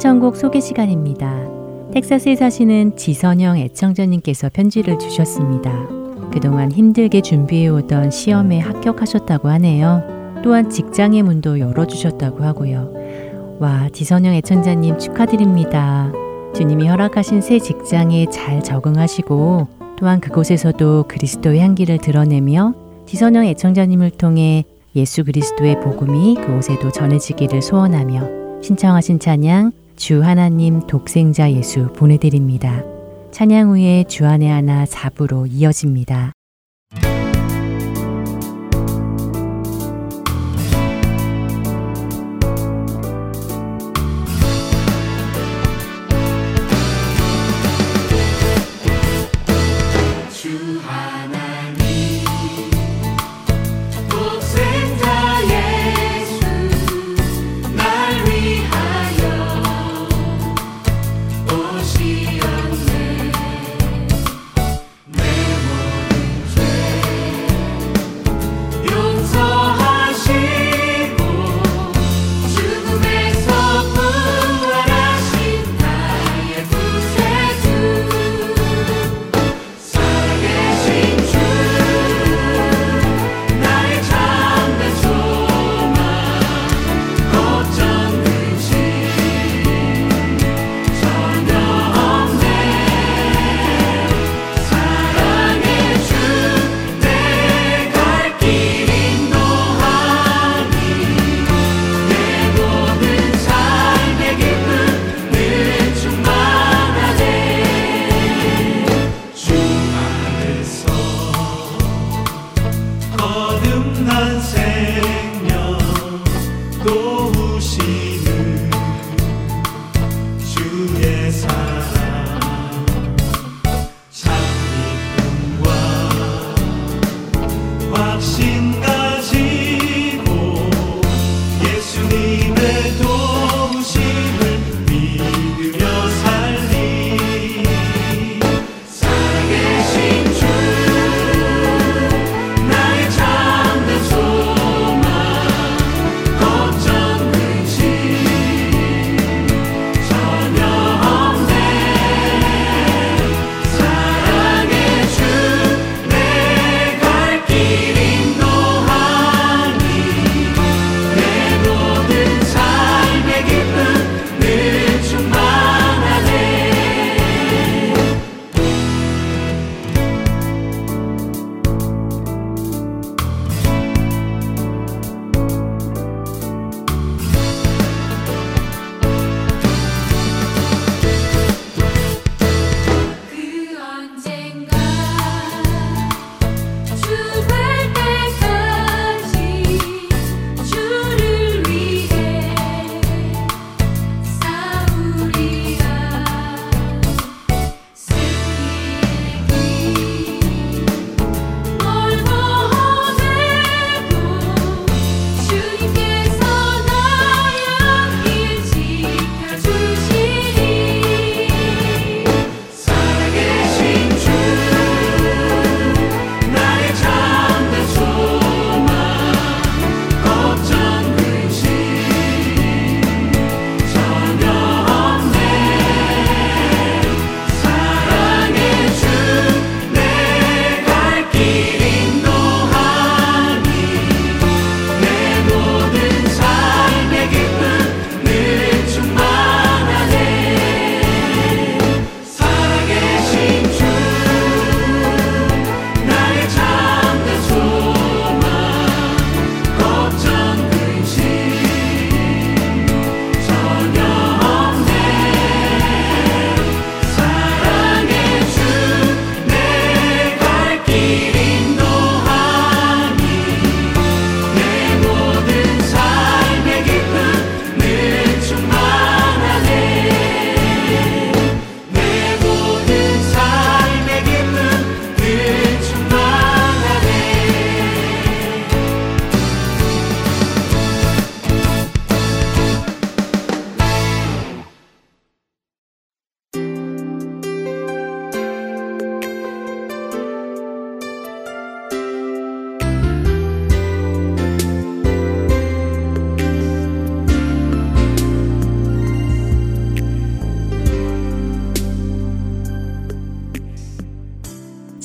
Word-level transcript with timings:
신청곡 0.00 0.34
소개 0.34 0.60
시간입니다. 0.60 1.30
텍사스에 1.92 2.34
사시는 2.34 2.96
지선영 2.96 3.58
애청자님께서 3.58 4.48
편지를 4.50 4.98
주셨습니다. 4.98 5.70
그동안 6.32 6.72
힘들게 6.72 7.20
준비해오던 7.20 8.10
시험에 8.10 8.60
합격하셨다고 8.60 9.50
하네요. 9.50 10.40
또한 10.42 10.70
직장의 10.70 11.22
문도 11.22 11.60
열어주셨다고 11.60 12.42
하고요. 12.42 13.58
와, 13.58 13.90
지선영 13.92 14.32
애청자님 14.36 14.98
축하드립니다. 14.98 16.10
주님이 16.54 16.88
허락하신 16.88 17.42
새 17.42 17.58
직장에 17.58 18.24
잘 18.30 18.62
적응하시고 18.62 19.68
또한 19.98 20.20
그곳에서도 20.20 21.04
그리스도의 21.08 21.60
향기를 21.60 21.98
드러내며 21.98 22.72
지선영 23.04 23.44
애청자님을 23.44 24.12
통해 24.12 24.64
예수 24.96 25.24
그리스도의 25.24 25.78
복음이 25.80 26.36
그곳에도 26.36 26.90
전해지기를 26.90 27.60
소원하며 27.60 28.62
신청하신 28.62 29.18
찬양 29.18 29.72
주 29.96 30.22
하나님 30.22 30.80
독생자 30.86 31.50
예수 31.52 31.92
보내드립니다. 31.94 32.82
찬양 33.30 33.70
후에 33.70 34.04
주안의 34.04 34.48
하나 34.48 34.84
4부로 34.84 35.46
이어집니다. 35.50 36.32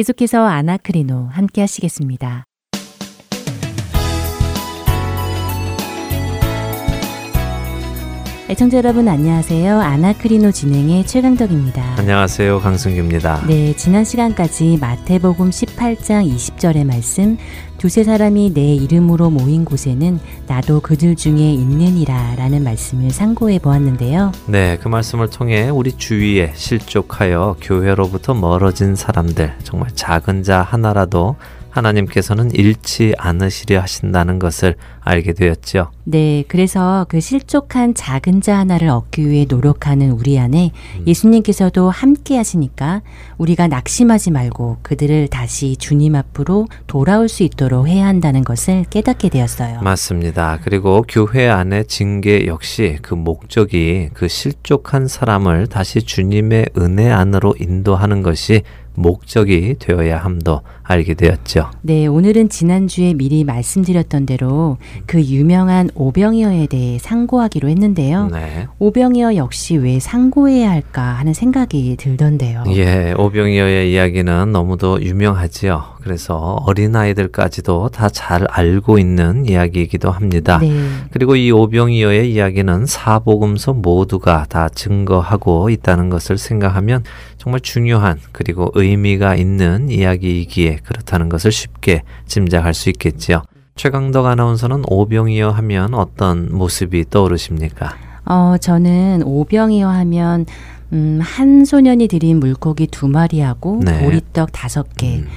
계속해서 0.00 0.46
아나크리노 0.46 1.28
함께 1.30 1.60
하시겠습니다. 1.60 2.49
애청자 8.60 8.76
여러분 8.76 9.08
안녕하세요. 9.08 9.80
아나크리노 9.80 10.52
진행의 10.52 11.06
최강덕입니다. 11.06 11.94
안녕하세요. 11.96 12.60
강승규입니다. 12.60 13.46
네, 13.46 13.74
지난 13.74 14.04
시간까지 14.04 14.76
마태복음 14.78 15.48
18장 15.48 16.30
20절의 16.30 16.84
말씀 16.84 17.38
두세 17.78 18.04
사람이 18.04 18.52
내 18.52 18.74
이름으로 18.74 19.30
모인 19.30 19.64
곳에는 19.64 20.20
나도 20.46 20.80
그들 20.80 21.16
중에 21.16 21.54
있느니라 21.54 22.34
라는 22.36 22.62
말씀을 22.62 23.10
상고해 23.10 23.60
보았는데요. 23.60 24.32
네, 24.44 24.76
그 24.76 24.88
말씀을 24.88 25.30
통해 25.30 25.70
우리 25.70 25.92
주위에 25.92 26.52
실족하여 26.54 27.56
교회로부터 27.62 28.34
멀어진 28.34 28.94
사람들, 28.94 29.54
정말 29.62 29.88
작은 29.94 30.42
자 30.42 30.60
하나라도 30.60 31.36
하나님께서는 31.70 32.50
잃지 32.52 33.14
않으시려 33.18 33.80
하신다는 33.80 34.38
것을 34.38 34.76
알게 35.02 35.32
되었죠. 35.32 35.90
네, 36.04 36.44
그래서 36.48 37.06
그 37.08 37.20
실족한 37.20 37.94
작은 37.94 38.40
자 38.42 38.58
하나를 38.58 38.88
얻기 38.88 39.28
위해 39.28 39.46
노력하는 39.48 40.10
우리 40.10 40.38
안에 40.38 40.72
예수님께서도 41.06 41.90
함께 41.90 42.36
하시니까 42.36 43.02
우리가 43.38 43.68
낙심하지 43.68 44.30
말고 44.30 44.78
그들을 44.82 45.28
다시 45.28 45.76
주님 45.76 46.14
앞으로 46.14 46.66
돌아올 46.86 47.28
수 47.28 47.42
있도록 47.42 47.88
해야 47.88 48.06
한다는 48.06 48.44
것을 48.44 48.84
깨닫게 48.90 49.28
되었어요. 49.30 49.80
맞습니다. 49.82 50.58
그리고 50.62 51.04
교회 51.08 51.48
안의 51.48 51.86
징계 51.86 52.46
역시 52.46 52.98
그 53.02 53.14
목적이 53.14 54.10
그 54.12 54.28
실족한 54.28 55.08
사람을 55.08 55.68
다시 55.68 56.02
주님의 56.02 56.70
은혜 56.78 57.10
안으로 57.10 57.54
인도하는 57.58 58.22
것이 58.22 58.62
목적이 58.94 59.76
되어야 59.78 60.18
함도 60.18 60.60
알게 60.82 61.14
되었죠. 61.14 61.70
네, 61.82 62.06
오늘은 62.06 62.48
지난주에 62.48 63.14
미리 63.14 63.44
말씀드렸던 63.44 64.26
대로 64.26 64.76
그 65.06 65.22
유명한 65.22 65.88
오병이어에 65.94 66.66
대해 66.66 66.98
상고하기로 66.98 67.68
했는데요. 67.68 68.28
네. 68.32 68.66
오병이어 68.78 69.36
역시 69.36 69.76
왜 69.76 69.98
상고해야 70.00 70.70
할까 70.70 71.02
하는 71.02 71.32
생각이 71.32 71.96
들던데요. 71.98 72.64
예, 72.68 73.14
오병이어의 73.16 73.92
이야기는 73.92 74.52
너무도 74.52 75.00
유명하지요. 75.02 75.82
그래서 76.02 76.60
어린아이들까지도 76.66 77.88
다 77.88 78.10
잘 78.20 78.44
알고 78.50 78.98
있는 78.98 79.46
이야기이기도 79.48 80.10
합니다. 80.10 80.58
네. 80.58 80.72
그리고 81.10 81.36
이 81.36 81.50
오병이어의 81.52 82.32
이야기는 82.32 82.84
사복음서 82.84 83.72
모두가 83.74 84.44
다 84.48 84.68
증거하고 84.68 85.70
있다는 85.70 86.10
것을 86.10 86.36
생각하면 86.36 87.04
정말 87.40 87.60
중요한 87.60 88.20
그리고 88.32 88.70
의미가 88.74 89.34
있는 89.34 89.88
이야기이기에 89.88 90.80
그렇다는 90.84 91.30
것을 91.30 91.50
쉽게 91.50 92.02
짐작할 92.26 92.74
수 92.74 92.90
있겠지요. 92.90 93.44
최강덕 93.76 94.26
아나운서는 94.26 94.82
오병이어 94.86 95.50
하면 95.50 95.94
어떤 95.94 96.54
모습이 96.54 97.06
떠오르십니까? 97.08 97.96
어, 98.26 98.56
저는 98.60 99.22
오병이어 99.24 99.88
하면 99.88 100.44
음, 100.92 101.18
한 101.22 101.64
소년이 101.64 102.08
들인 102.08 102.40
물고기 102.40 102.86
두 102.86 103.08
마리하고 103.08 103.80
네. 103.86 104.04
보리떡 104.04 104.52
다섯 104.52 104.94
개. 104.98 105.20
음, 105.20 105.28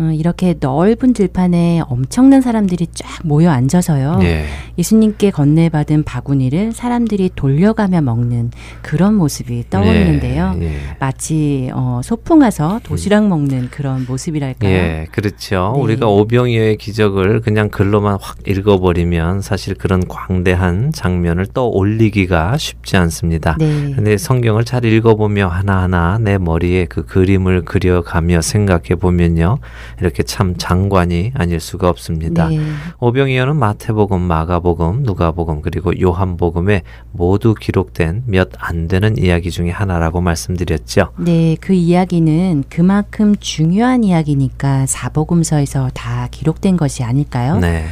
음, 0.00 0.14
이렇게 0.14 0.54
넓은 0.58 1.12
들판에 1.12 1.82
엄청난 1.86 2.40
사람들이 2.40 2.86
쫙 2.94 3.06
모여 3.22 3.50
앉아서요. 3.50 4.20
예. 4.22 4.46
예수님께 4.78 5.30
건네받은 5.30 6.04
바구니를 6.04 6.72
사람들이 6.72 7.30
돌려가며 7.36 8.00
먹는 8.00 8.50
그런 8.80 9.14
모습이 9.14 9.64
떠오르는데요. 9.68 10.56
예, 10.60 10.64
예. 10.64 10.76
마치 10.98 11.70
어, 11.74 12.00
소풍 12.02 12.38
가서 12.38 12.80
도시락 12.82 13.28
먹는 13.28 13.68
그런 13.70 14.06
모습이랄까요? 14.08 14.70
예, 14.70 15.06
그렇죠. 15.12 15.72
네. 15.76 15.82
우리가 15.82 16.06
오병이어의 16.06 16.78
기적을 16.78 17.42
그냥 17.42 17.68
글로만 17.68 18.16
확 18.20 18.38
읽어버리면 18.46 19.42
사실 19.42 19.74
그런 19.74 20.08
광대한 20.08 20.92
장면을 20.92 21.46
떠올리기가 21.46 22.56
쉽지 22.56 22.96
않습니다. 22.96 23.56
네. 23.58 23.92
근데 23.94 24.16
성경을 24.16 24.64
잘 24.64 24.86
읽어보며 24.86 25.48
하나하나 25.48 26.18
내 26.18 26.38
머리에 26.38 26.86
그 26.86 27.04
그림을 27.04 27.66
그려가며 27.66 28.40
생각해 28.40 28.94
보면요. 28.98 29.58
이렇게 30.00 30.22
참 30.22 30.54
장관이 30.56 31.32
아닐 31.34 31.58
수가 31.60 31.88
없습니다. 31.88 32.48
네. 32.48 32.60
오병이어는 33.00 33.56
마태복음, 33.56 34.20
마가복음, 34.20 35.02
누가복음, 35.02 35.62
그리고 35.62 35.92
요한복음에 36.00 36.82
모두 37.12 37.54
기록된 37.54 38.24
몇 38.26 38.50
안 38.58 38.88
되는 38.88 39.16
이야기 39.18 39.50
중에 39.50 39.70
하나라고 39.70 40.20
말씀드렸죠. 40.20 41.12
네, 41.18 41.56
그 41.60 41.72
이야기는 41.72 42.64
그만큼 42.68 43.34
중요한 43.40 44.04
이야기니까 44.04 44.86
사복음서에서 44.86 45.90
다 45.94 46.28
기록된 46.30 46.76
것이 46.76 47.02
아닐까요? 47.02 47.58
네. 47.58 47.84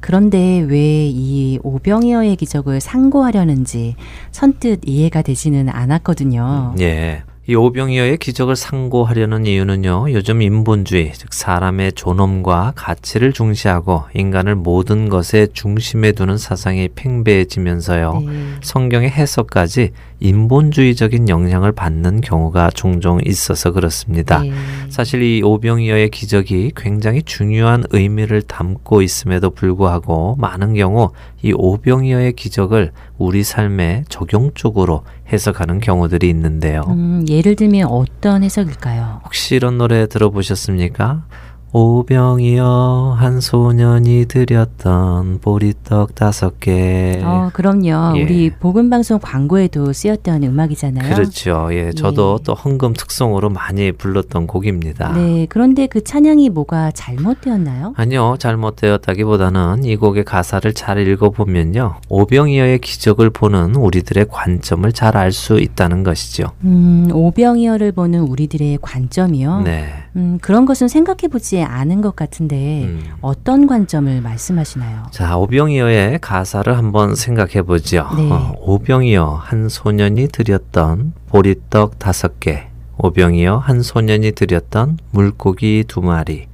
그런데 0.00 0.60
왜 0.68 1.08
이 1.08 1.58
오병이어의 1.62 2.36
기적을 2.36 2.80
상고하려는지 2.80 3.96
선뜻 4.30 4.80
이해가 4.86 5.22
되지는 5.22 5.68
않았거든요. 5.68 6.74
예. 6.80 7.22
이 7.50 7.54
오병이어의 7.54 8.18
기적을 8.18 8.56
상고하려는 8.56 9.46
이유는요, 9.46 10.12
요즘 10.12 10.42
인본주의, 10.42 11.14
즉 11.14 11.32
사람의 11.32 11.94
존엄과 11.94 12.74
가치를 12.76 13.32
중시하고 13.32 14.02
인간을 14.14 14.54
모든 14.54 15.08
것의 15.08 15.48
중심에 15.54 16.12
두는 16.12 16.36
사상이 16.36 16.90
팽배해지면서요, 16.94 18.22
네. 18.26 18.32
성경의 18.60 19.08
해석까지 19.08 19.92
인본주의적인 20.20 21.30
영향을 21.30 21.72
받는 21.72 22.20
경우가 22.20 22.68
종종 22.74 23.18
있어서 23.24 23.72
그렇습니다. 23.72 24.42
네. 24.42 24.52
사실 24.90 25.22
이 25.22 25.42
오병이어의 25.42 26.10
기적이 26.10 26.72
굉장히 26.76 27.22
중요한 27.22 27.84
의미를 27.92 28.42
담고 28.42 29.00
있음에도 29.00 29.48
불구하고 29.48 30.36
많은 30.38 30.74
경우 30.74 31.12
이 31.42 31.52
오병이어의 31.56 32.34
기적을 32.34 32.92
우리 33.16 33.42
삶에 33.42 34.04
적용적으로 34.10 35.04
해석하는 35.32 35.80
경우들이 35.80 36.28
있는데요. 36.30 36.82
음, 36.88 37.24
예를 37.28 37.54
들면 37.56 37.88
어떤 37.88 38.42
해석일까요? 38.44 39.20
혹시 39.24 39.54
이런 39.56 39.78
노래 39.78 40.06
들어보셨습니까? 40.06 41.24
오병이어 41.72 43.16
한 43.18 43.40
소년이 43.40 44.26
드렸던 44.26 45.40
보리떡 45.40 46.14
다섯 46.14 46.58
개. 46.60 47.20
어, 47.22 47.50
그럼요. 47.52 48.16
예. 48.16 48.22
우리 48.22 48.50
복음 48.50 48.88
방송 48.88 49.18
광고에도 49.20 49.92
쓰였던 49.92 50.44
음악이잖아요. 50.44 51.14
그렇죠. 51.14 51.68
예, 51.72 51.90
저도 51.92 52.38
예. 52.40 52.44
또 52.44 52.54
헌금 52.54 52.94
특송으로 52.94 53.50
많이 53.50 53.92
불렀던 53.92 54.46
곡입니다. 54.46 55.12
네, 55.12 55.46
그런데 55.50 55.86
그 55.86 56.02
찬양이 56.02 56.48
뭐가 56.48 56.90
잘못되었나요? 56.92 57.92
아니요, 57.96 58.36
잘못되었다기보다는 58.38 59.84
이 59.84 59.96
곡의 59.96 60.24
가사를 60.24 60.72
잘 60.72 61.06
읽어보면요. 61.06 61.96
오병이어의 62.08 62.78
기적을 62.78 63.30
보는 63.30 63.74
우리들의 63.74 64.26
관점을 64.30 64.90
잘 64.92 65.18
알 65.18 65.32
수 65.32 65.58
있다는 65.58 66.04
것이죠. 66.04 66.52
음, 66.64 67.08
오병이어를 67.12 67.92
보는 67.92 68.20
우리들의 68.20 68.78
관점이요. 68.80 69.62
네. 69.62 69.88
음, 70.16 70.38
그런 70.40 70.64
것은 70.64 70.88
생각해 70.88 71.28
보지 71.30 71.62
않은 71.62 72.00
것 72.00 72.16
같은데 72.16 72.84
음. 72.84 73.02
어떤 73.20 73.66
관점을 73.66 74.20
말씀하시나요? 74.20 75.06
자, 75.10 75.36
오병이어의 75.36 76.18
가사를 76.20 76.76
한번 76.76 77.14
생각해 77.14 77.62
보죠. 77.62 78.08
네. 78.16 78.30
어, 78.30 78.54
오병이어 78.60 79.40
한 79.42 79.68
소년이 79.68 80.28
드렸던 80.28 81.12
보리떡 81.26 81.98
다섯 81.98 82.40
개, 82.40 82.68
오병이어 82.98 83.58
한 83.58 83.82
소년이 83.82 84.32
드렸던 84.32 84.98
물고기 85.10 85.84
두 85.86 86.00
마리. 86.00 86.46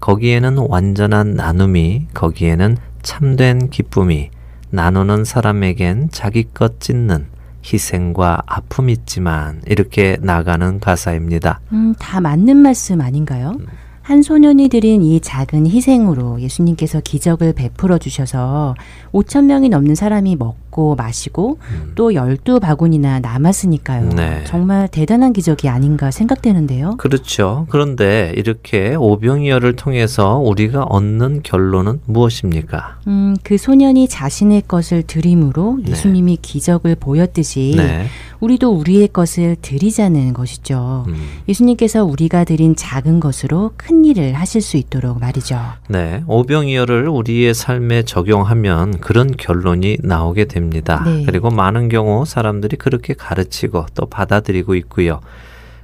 거기에는 0.00 0.58
완전한 0.58 1.34
나눔이, 1.34 2.08
거기에는 2.12 2.76
참된 3.02 3.70
기쁨이, 3.70 4.30
나누는 4.70 5.24
사람에겐 5.24 6.08
자기 6.10 6.44
것 6.44 6.80
찢는 6.80 7.26
희생과 7.72 8.42
아픔 8.46 8.88
있지만 8.90 9.60
이렇게 9.66 10.16
나가는 10.20 10.78
가사입니다. 10.80 11.60
음, 11.72 11.94
다 11.98 12.20
맞는 12.20 12.56
말씀 12.56 13.00
아닌가요? 13.00 13.56
음. 13.58 13.66
한 14.06 14.22
소년이 14.22 14.68
드린 14.68 15.02
이 15.02 15.18
작은 15.20 15.66
희생으로 15.66 16.40
예수님께서 16.40 17.00
기적을 17.00 17.54
베풀어 17.54 17.98
주셔서 17.98 18.76
5천 19.10 19.46
명이 19.46 19.68
넘는 19.68 19.96
사람이 19.96 20.36
먹고 20.36 20.65
마시고 20.96 21.58
또 21.94 22.14
열두 22.14 22.60
바구니나 22.60 23.20
남았으니까요. 23.20 24.10
네. 24.10 24.44
정말 24.44 24.88
대단한 24.88 25.32
기적이 25.32 25.68
아닌가 25.68 26.10
생각되는데요. 26.10 26.96
그렇죠. 26.98 27.66
그런데 27.70 28.32
이렇게 28.36 28.94
오병이어를 28.94 29.76
통해서 29.76 30.38
우리가 30.38 30.84
얻는 30.84 31.40
결론은 31.42 32.00
무엇입니까? 32.04 32.98
음, 33.06 33.36
그 33.42 33.56
소년이 33.56 34.08
자신의 34.08 34.64
것을 34.68 35.02
드림으로 35.02 35.78
네. 35.84 35.92
예수님이 35.92 36.38
기적을 36.42 36.96
보였듯이 36.96 37.74
네. 37.76 38.06
우리도 38.40 38.70
우리의 38.70 39.08
것을 39.08 39.56
드리자는 39.62 40.34
것이죠. 40.34 41.04
음, 41.08 41.14
예수님께서 41.48 42.04
우리가 42.04 42.44
드린 42.44 42.76
작은 42.76 43.18
것으로 43.20 43.72
큰 43.76 44.04
일을 44.04 44.34
하실 44.34 44.60
수 44.60 44.76
있도록 44.76 45.20
말이죠. 45.20 45.58
네. 45.88 46.22
오병이어를 46.26 47.08
우리의 47.08 47.54
삶에 47.54 48.02
적용하면 48.02 48.98
그런 49.00 49.34
결론이 49.36 49.98
나오게 50.02 50.46
됩니다. 50.46 50.65
네. 51.04 51.24
그리고 51.26 51.50
많은 51.50 51.88
경우 51.88 52.24
사람들이 52.24 52.76
그렇게 52.76 53.14
가르치고 53.14 53.86
또 53.94 54.06
받아들이고 54.06 54.74
있고요. 54.76 55.20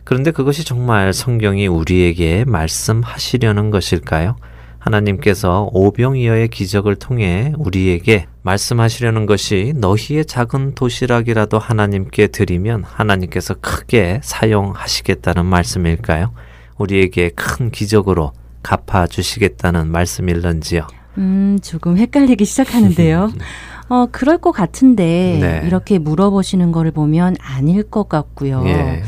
그런데 0.04 0.30
그것이 0.30 0.64
정말 0.64 1.12
성경이 1.12 1.66
우리에게 1.66 2.44
말씀하시려는 2.46 3.70
것일까요? 3.70 4.36
하나님께서 4.78 5.70
오병이어의 5.72 6.48
기적을 6.48 6.96
통해 6.96 7.52
우리에게 7.56 8.26
말씀하시려는 8.42 9.26
것이 9.26 9.74
너희의 9.76 10.26
작은 10.26 10.74
도시락이라도 10.74 11.58
하나님께 11.58 12.26
드리면 12.28 12.82
하나님께서 12.82 13.54
크게 13.60 14.20
사용하시겠다는 14.24 15.46
말씀일까요? 15.46 16.32
우리에게 16.78 17.30
큰 17.36 17.70
기적으로 17.70 18.32
갚아 18.62 19.06
주시겠다는 19.06 19.88
말씀일런지요. 19.88 20.86
음, 21.18 21.58
조금 21.62 21.96
헷갈리기 21.96 22.44
시작하는데요. 22.44 23.32
어, 23.92 24.08
그럴 24.10 24.38
것 24.38 24.52
같은데 24.52 25.38
네. 25.38 25.66
이렇게 25.66 25.98
물어보시는 25.98 26.72
거를 26.72 26.92
보면 26.92 27.36
아닐 27.38 27.82
것 27.82 28.08
같고요. 28.08 28.62
예. 28.64 29.02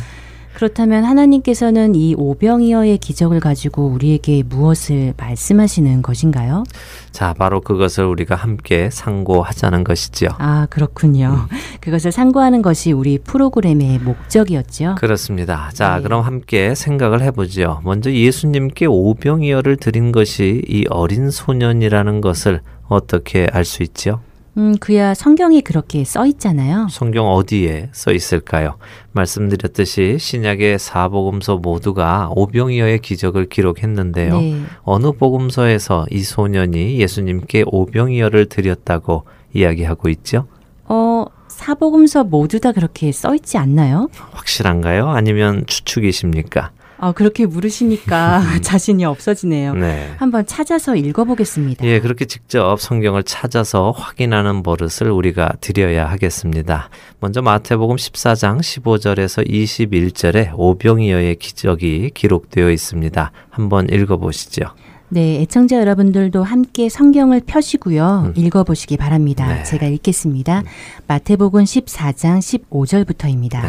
그렇다면 0.53 1.05
하나님께서는 1.05 1.95
이 1.95 2.15
오병이어의 2.19 2.99
기적을 2.99 3.41
가지고 3.41 3.87
우리에게 3.87 4.43
무엇을 4.43 5.15
말씀하시는 5.17 6.03
것인가요? 6.03 6.65
자, 7.13 7.33
바로 7.33 7.63
그것을 7.63 8.05
우리가 8.05 8.35
함께 8.35 8.91
상고하자는 8.93 9.85
것이지요. 9.85 10.29
아, 10.37 10.67
그렇군요. 10.69 11.49
음. 11.51 11.57
그것을 11.81 12.13
상고하는 12.13 12.61
것이 12.61 12.93
우리 12.93 13.19
프로그램의 13.19 14.01
목적이었죠. 14.01 14.97
그렇습니다. 14.99 15.71
자, 15.73 15.97
네. 15.97 16.03
그럼 16.03 16.23
함께 16.23 16.75
생각을 16.75 17.23
해보죠. 17.23 17.81
먼저 17.85 18.13
예수님께 18.13 18.85
오병이어를 18.85 19.79
드린 19.79 20.13
것이 20.13 20.63
이 20.69 20.85
어린 20.91 21.31
소년이라는 21.31 22.21
것을 22.21 22.61
어떻게 22.87 23.49
알 23.51 23.65
수 23.65 23.83
있죠? 23.83 24.21
음, 24.57 24.77
그야 24.79 25.15
성경에 25.15 25.61
그렇게 25.61 26.05
써 26.05 26.27
있잖아요. 26.27 26.87
성경 26.91 27.29
어디에 27.29 27.89
써 27.93 28.13
있을까요? 28.13 28.77
말씀드렸듯이 29.13 30.19
신약의 30.19 30.79
사복음서 30.79 31.57
모두가 31.57 32.31
오병이어의 32.35 33.01
기적을 33.01 33.49
기록했는데요. 33.49 34.39
네. 34.39 34.61
어느 34.83 35.11
복음서에서 35.13 36.07
이 36.11 36.23
소년이 36.23 37.01
예수님께 37.01 37.65
오병이어를 37.67 38.47
드렸다고 38.47 39.25
이야기하고 39.53 40.09
있죠? 40.11 40.47
어, 40.85 41.25
사복음서 41.49 42.25
모두 42.25 42.61
다 42.61 42.73
그렇게 42.73 43.11
써 43.13 43.35
있지 43.35 43.59
않나요? 43.59 44.09
확실한가요? 44.33 45.09
아니면 45.09 45.65
추측이십니까? 45.67 46.71
아, 46.99 47.13
그렇게 47.13 47.47
물으시니까 47.47 48.43
자신이 48.63 49.05
없어지네요. 49.05 49.75
네. 49.75 50.13
한번 50.17 50.47
찾아서 50.47 50.97
읽어보겠습니다. 50.97 51.85
예, 51.87 52.01
그렇게 52.01 52.25
직접 52.25 52.81
성경을 52.81 53.25
찾아서 53.25 53.91
확인하는 53.91 54.63
버릇을 54.63 55.11
우리가 55.11 55.53
들여야 55.61 56.07
하겠습니다. 56.07 56.89
먼저 57.21 57.43
마태복음 57.43 57.97
14장 57.97 58.61
15절에서 58.61 59.49
21절에 59.49 60.53
오병이어의 60.55 61.37
기적이 61.37 62.11
기록되어 62.15 62.71
있습니다. 62.71 63.33
한번 63.51 63.89
읽어보시죠. 63.91 64.67
네, 65.11 65.41
애청자 65.43 65.79
여러분들도 65.79 66.43
함께 66.43 66.89
성경을 66.89 67.43
펴시고요. 67.47 68.25
음. 68.27 68.33
읽어보시기 68.37 68.97
바랍니다. 68.97 69.47
네. 69.47 69.63
제가 69.63 69.87
읽겠습니다. 69.87 70.63
마태복음 71.07 71.63
14장 71.63 72.39
15절부터입니다. 72.71 73.63
네. 73.63 73.69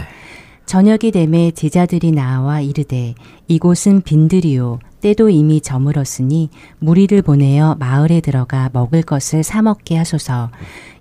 저녁이 0.66 1.12
되매 1.12 1.52
제자들이 1.52 2.12
나와 2.12 2.60
이르되 2.60 3.14
이곳은 3.48 4.02
빈들이요. 4.02 4.80
때도 5.00 5.30
이미 5.30 5.62
저물었으니 5.62 6.50
무리를 6.80 7.22
보내어 7.22 7.76
마을에 7.76 8.20
들어가 8.20 8.72
먹을 8.74 9.04
것을 9.04 9.44
사 9.44 9.62
먹게 9.62 9.96
하소서. 9.96 10.50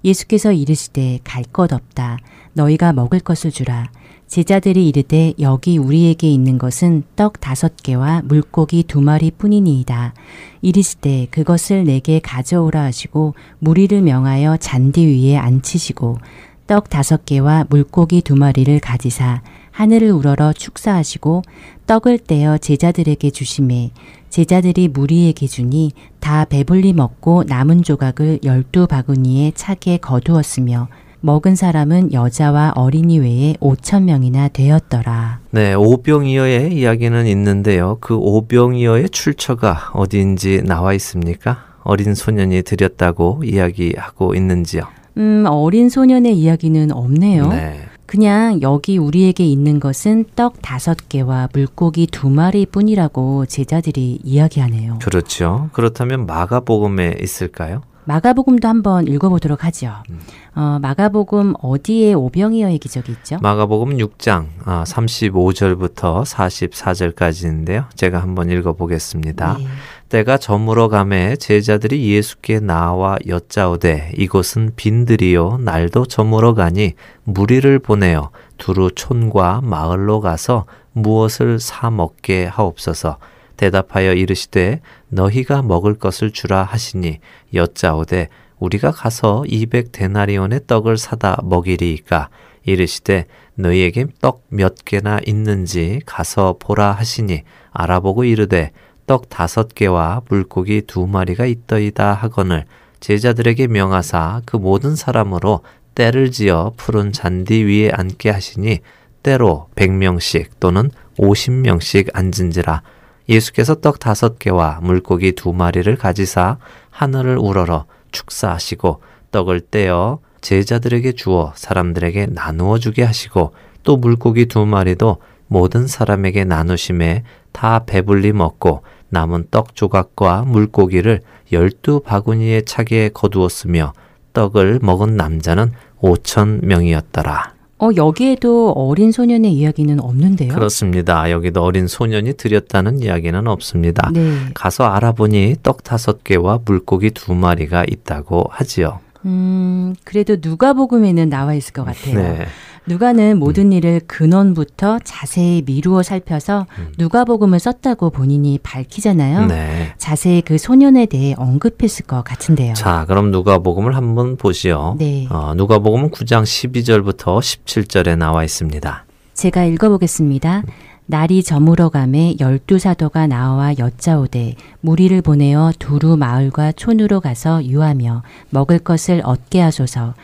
예수께서 0.05 0.53
이르시되 0.53 1.21
갈 1.25 1.45
것 1.45 1.73
없다. 1.73 2.19
너희가 2.53 2.93
먹을 2.93 3.21
것을 3.21 3.51
주라. 3.51 3.91
제자들이 4.27 4.89
이르되 4.89 5.33
여기 5.39 5.79
우리에게 5.79 6.29
있는 6.31 6.59
것은 6.59 7.05
떡 7.17 7.41
다섯 7.41 7.77
개와 7.83 8.23
물고기 8.25 8.83
두 8.83 9.01
마리 9.01 9.31
뿐이니이다. 9.31 10.13
이르시되 10.61 11.29
그것을 11.31 11.85
내게 11.85 12.21
가져오라 12.21 12.83
하시고 12.83 13.35
무리를 13.61 14.01
명하여 14.03 14.59
잔디 14.59 15.07
위에 15.07 15.37
앉히시고 15.37 16.19
떡 16.67 16.89
다섯 16.89 17.27
개와 17.27 17.67
물고기 17.69 18.23
두 18.23 18.37
마리를 18.37 18.79
가지사 18.81 19.43
하늘을 19.71 20.11
우러러 20.13 20.53
축사하시고 20.53 21.43
떡을 21.87 22.19
떼어 22.19 22.59
제자들에게 22.59 23.31
주심에 23.31 23.91
제자들이 24.31 24.89
무리에게 24.89 25.47
주니 25.47 25.93
다 26.21 26.45
배불리 26.45 26.93
먹고 26.93 27.45
남은 27.47 27.83
조각을 27.83 28.41
열두 28.45 28.87
바구니에 28.87 29.53
차게 29.55 29.99
거두었으며 29.99 30.89
먹은 31.21 31.55
사람은 31.57 32.13
여자와 32.13 32.73
어린이 32.77 33.19
외에 33.19 33.55
오천 33.61 34.05
명이나 34.05 34.49
되었더라. 34.49 35.41
네, 35.53 35.73
오병이어의 35.73 36.75
이야기는 36.75 37.27
있는데요. 37.27 37.97
그 38.01 38.15
오병이어의 38.15 39.09
출처가 39.09 39.93
어디인지 39.95 40.63
나와 40.65 40.93
있습니까? 40.95 41.65
어린 41.83 42.15
소년이 42.15 42.63
드렸다고 42.63 43.43
이야기하고 43.45 44.35
있는지요. 44.35 44.83
음, 45.17 45.45
어린 45.49 45.89
소년의 45.89 46.37
이야기는 46.39 46.93
없네요. 46.93 47.49
네. 47.49 47.81
그냥 48.07 48.61
여기 48.63 48.99
우리에게 48.99 49.45
있는 49.45 49.81
것은 49.81 50.27
떡 50.37 50.61
다섯 50.63 51.09
개와 51.09 51.49
물고기 51.53 52.07
두 52.07 52.29
마리 52.29 52.67
뿐이라고 52.67 53.47
제자들이 53.47 54.21
이야기하네요. 54.23 54.99
그렇죠. 55.03 55.71
그렇다면 55.73 56.27
마가복음에 56.27 57.17
있을까요? 57.21 57.83
마가복음도 58.07 58.69
한번 58.69 59.09
읽어보도록 59.09 59.65
하죠. 59.65 59.95
음. 60.11 60.21
어, 60.55 60.79
마가복음 60.81 61.55
어디에 61.61 62.13
오병이어의 62.15 62.79
기적이 62.79 63.13
있죠? 63.13 63.39
마가복음 63.41 63.97
6장 63.97 64.47
아, 64.65 64.85
35절부터 64.85 66.25
44절까지인데요. 66.25 67.87
제가 67.95 68.21
한번 68.21 68.51
읽어보겠습니다. 68.51 69.57
네. 69.59 69.67
때가 70.11 70.39
저물어 70.39 70.89
가매 70.89 71.37
제자들이 71.37 72.13
예수께 72.13 72.61
나와 72.61 73.17
여짜오되 73.27 74.13
이곳은 74.17 74.73
빈들이요 74.77 75.59
날도 75.63 76.07
저물어 76.07 76.55
가니 76.55 76.93
무리를 77.25 77.79
보내어 77.81 78.31
두루 78.59 78.91
촌과 78.95 79.63
마을로 79.65 80.21
가서 80.21 80.67
무엇을 80.93 81.59
사 81.59 81.91
먹게 81.91 82.45
하옵소서 82.45 83.17
대답하여 83.57 84.13
이르시되 84.13 84.81
너희가 85.15 85.63
먹을 85.63 85.95
것을 85.95 86.31
주라 86.31 86.63
하시니 86.63 87.21
여짜오되 87.55 88.29
우리가 88.59 88.91
가서 88.91 89.45
200 89.47 89.93
데나리온의 89.93 90.61
떡을 90.67 90.97
사다 90.97 91.41
먹이리이까? 91.45 92.29
이르시되 92.65 93.27
너희에게 93.57 94.07
떡 94.21 94.45
몇 94.49 94.85
개나 94.85 95.21
있는지 95.27 96.01
가서 96.07 96.57
보라 96.59 96.93
하시니 96.93 97.43
알아보고 97.73 98.25
이르되 98.25 98.73
떡 99.07 99.29
다섯 99.29 99.75
개와 99.75 100.23
물고기 100.29 100.83
두 100.83 101.07
마리가 101.07 101.45
있더이다 101.45 102.15
하거늘 102.15 102.65
제자들에게 103.01 103.67
명하사 103.67 104.41
그 104.47 104.57
모든 104.57 104.97
사람으로 104.97 105.61
때를 105.95 106.31
지어 106.31 106.73
푸른 106.77 107.13
잔디 107.13 107.63
위에 107.65 107.91
앉게 107.93 108.31
하시니 108.31 108.79
때로 109.23 109.69
백 109.75 109.93
명씩 109.93 110.59
또는 110.59 110.91
오십 111.19 111.53
명씩 111.53 112.11
앉은지라 112.15 112.83
예수께서 113.29 113.77
떡 113.77 113.99
다섯 113.99 114.39
개와 114.39 114.81
물고기 114.83 115.33
두 115.33 115.53
마리를 115.53 115.95
가지사 115.97 116.59
하늘을 116.91 117.39
우러러 117.39 117.87
축사하시고 118.13 119.01
떡을 119.31 119.63
떼어 119.71 120.19
제자들에게 120.41 121.13
주어 121.13 121.53
사람들에게 121.57 122.27
나누어 122.27 122.79
주게 122.79 123.03
하시고 123.03 123.53
또 123.83 123.97
물고기 123.97 124.47
두 124.47 124.67
마리도 124.67 125.19
모든 125.47 125.87
사람에게 125.87 126.45
나누심에 126.45 127.25
다 127.53 127.85
배불리 127.87 128.33
먹고 128.33 128.83
남은 129.09 129.49
떡 129.51 129.75
조각과 129.75 130.43
물고기를 130.43 131.21
열두 131.53 132.01
바구니에 132.01 132.63
차게 132.63 133.11
거두었으며 133.15 133.93
떡을 134.33 134.81
먹은 134.83 135.17
남자는 135.17 135.73
오천 136.01 136.61
명이었더라. 136.63 137.54
어, 137.79 137.91
여기에도 137.97 138.71
어린 138.73 139.13
소년의 139.13 139.53
이야기는 139.53 140.01
없는데요. 140.01 140.53
그렇습니다. 140.55 141.31
여기도 141.31 141.63
어린 141.63 141.87
소년이 141.87 142.35
드렸다는 142.35 143.03
이야기는 143.03 143.47
없습니다. 143.49 144.11
네. 144.13 144.31
가서 144.55 144.85
알아보니 144.85 145.57
떡 145.63 145.83
다섯 145.83 146.23
개와 146.25 146.61
물고기 146.65 147.11
두 147.11 147.35
마리가 147.35 147.85
있다고 147.89 148.47
하지요. 148.51 149.01
음, 149.25 149.95
그래도 150.05 150.37
누가복음에는 150.41 151.29
나와 151.29 151.55
있을 151.55 151.73
것 151.73 151.85
같아요. 151.85 152.15
네. 152.15 152.47
누가는 152.87 153.39
모든 153.39 153.73
일을 153.73 154.01
근원부터 154.07 154.99
자세히 155.05 155.63
미루어 155.65 156.03
살펴서 156.03 156.67
누가복음을 156.99 157.59
썼다고 157.59 158.11
본인이 158.11 158.59
밝히잖아요. 158.63 159.41
음. 159.41 159.49
네. 159.49 159.95
자세히 159.97 160.43
그 160.43 160.59
소년에 160.59 161.07
대해 161.07 161.35
언급했을 161.39 162.07
것 162.07 162.23
같은데요. 162.23 162.75
자, 162.75 163.05
그럼 163.09 163.31
누가복음을 163.31 163.97
한번 163.97 164.37
보시오. 164.37 164.97
네. 164.99 165.27
어, 165.31 165.55
누가복음은 165.55 166.11
9장 166.11 166.43
12절부터 166.43 167.39
17절에 167.39 168.17
나와 168.17 168.45
있습니다. 168.45 169.05
제가 169.35 169.65
읽어보겠습니다. 169.65 170.63
날이 171.07 171.43
저물어 171.43 171.91
가매 171.91 172.35
열두 172.41 172.79
사도가 172.79 173.27
나와 173.27 173.77
여짜오되 173.79 174.55
무리를 174.81 175.21
보내어 175.21 175.73
두루 175.79 176.17
마을과 176.17 176.73
촌으로 176.73 177.21
가서 177.21 177.63
유하며 177.65 178.23
먹을 178.49 178.79
것을 178.79 179.21
얻게 179.25 179.61
하소서 179.61 180.15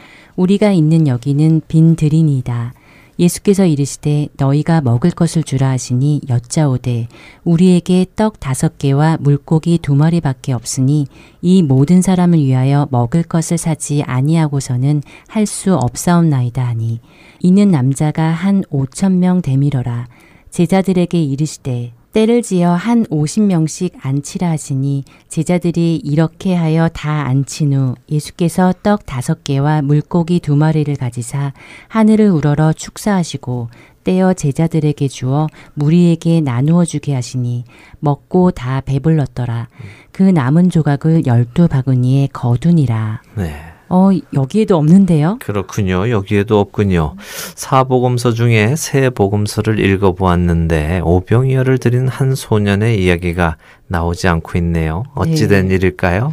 우리가 0.41 0.73
있는 0.73 1.07
여기는 1.07 1.61
빈 1.69 1.97
들이니이다. 1.97 2.73
예수께서 3.19 3.67
이르시되 3.67 4.29
너희가 4.39 4.81
먹을 4.81 5.11
것을 5.11 5.43
주라 5.43 5.69
하시니 5.69 6.23
여짜오되 6.31 7.09
우리에게 7.45 8.07
떡 8.17 8.41
다섯 8.41 8.79
개와 8.79 9.19
물고기 9.21 9.77
두 9.77 9.95
마리밖에 9.95 10.55
없으니 10.55 11.07
이 11.43 11.63
모든 11.63 12.01
사람을 12.01 12.39
위하여 12.39 12.89
먹을 12.91 13.23
것을 13.23 13.59
사지 13.59 14.03
아니하고서는 14.03 15.03
할 15.29 15.45
수 15.45 15.75
없사옵나이다 15.75 16.67
하니 16.67 17.01
이는 17.41 17.71
남자가 17.71 18.23
한 18.31 18.63
오천 18.71 19.19
명 19.19 19.43
되밀어라 19.43 20.09
제자들에게 20.49 21.23
이르시되 21.23 21.93
때를 22.13 22.43
지어 22.43 22.73
한 22.73 23.07
오십 23.09 23.45
명씩 23.45 23.95
앉히라 24.05 24.51
하시니 24.51 25.05
제자들이 25.29 25.97
이렇게 25.97 26.55
하여 26.55 26.89
다 26.89 27.27
앉힌 27.27 27.73
후 27.73 27.95
예수께서 28.11 28.75
떡 28.83 29.07
다섯 29.07 29.45
개와 29.45 29.83
물고기 29.83 30.41
두 30.41 30.57
마리를 30.57 30.95
가지사 30.97 31.53
하늘을 31.87 32.31
우러러 32.31 32.73
축사하시고 32.73 33.69
떼어 34.03 34.35
제자들에게 34.35 35.07
주어 35.07 35.47
무리에게 35.75 36.41
나누어 36.41 36.85
주게 36.85 37.15
하시니 37.15 37.65
먹고 38.01 38.51
다 38.51 38.81
배불렀더라 38.81 39.69
그 40.11 40.23
남은 40.23 40.71
조각을 40.71 41.27
열두 41.27 41.69
바구니에 41.69 42.29
거두니라 42.33 43.23
네. 43.37 43.70
어 43.91 44.11
여기에도 44.33 44.77
없는데요 44.77 45.39
그렇군요. 45.41 46.09
여기에도 46.11 46.61
없군요. 46.61 47.17
사복음서 47.57 48.33
중에 48.33 48.75
세 48.77 49.11
복음서를 49.11 49.79
읽어보았는데 49.81 51.01
오병이어를 51.05 51.79
드린 51.79 52.07
한 52.09 52.35
소년의 52.35 53.03
이야기가 53.05 53.57
나오지 53.89 54.29
않고 54.29 54.57
있네요. 54.59 55.05
어찌된 55.15 55.69
네. 55.69 55.75
일일까요? 55.75 56.33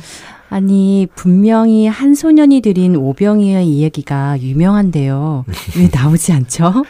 아니, 0.49 1.07
분명히 1.13 1.87
한 1.87 2.15
소년이 2.15 2.61
드린 2.61 2.95
오병이어의 2.95 3.67
이야기가 3.67 4.39
유명한데요. 4.39 5.43
왜 5.77 5.89
나오지 5.93 6.31
않죠? 6.31 6.85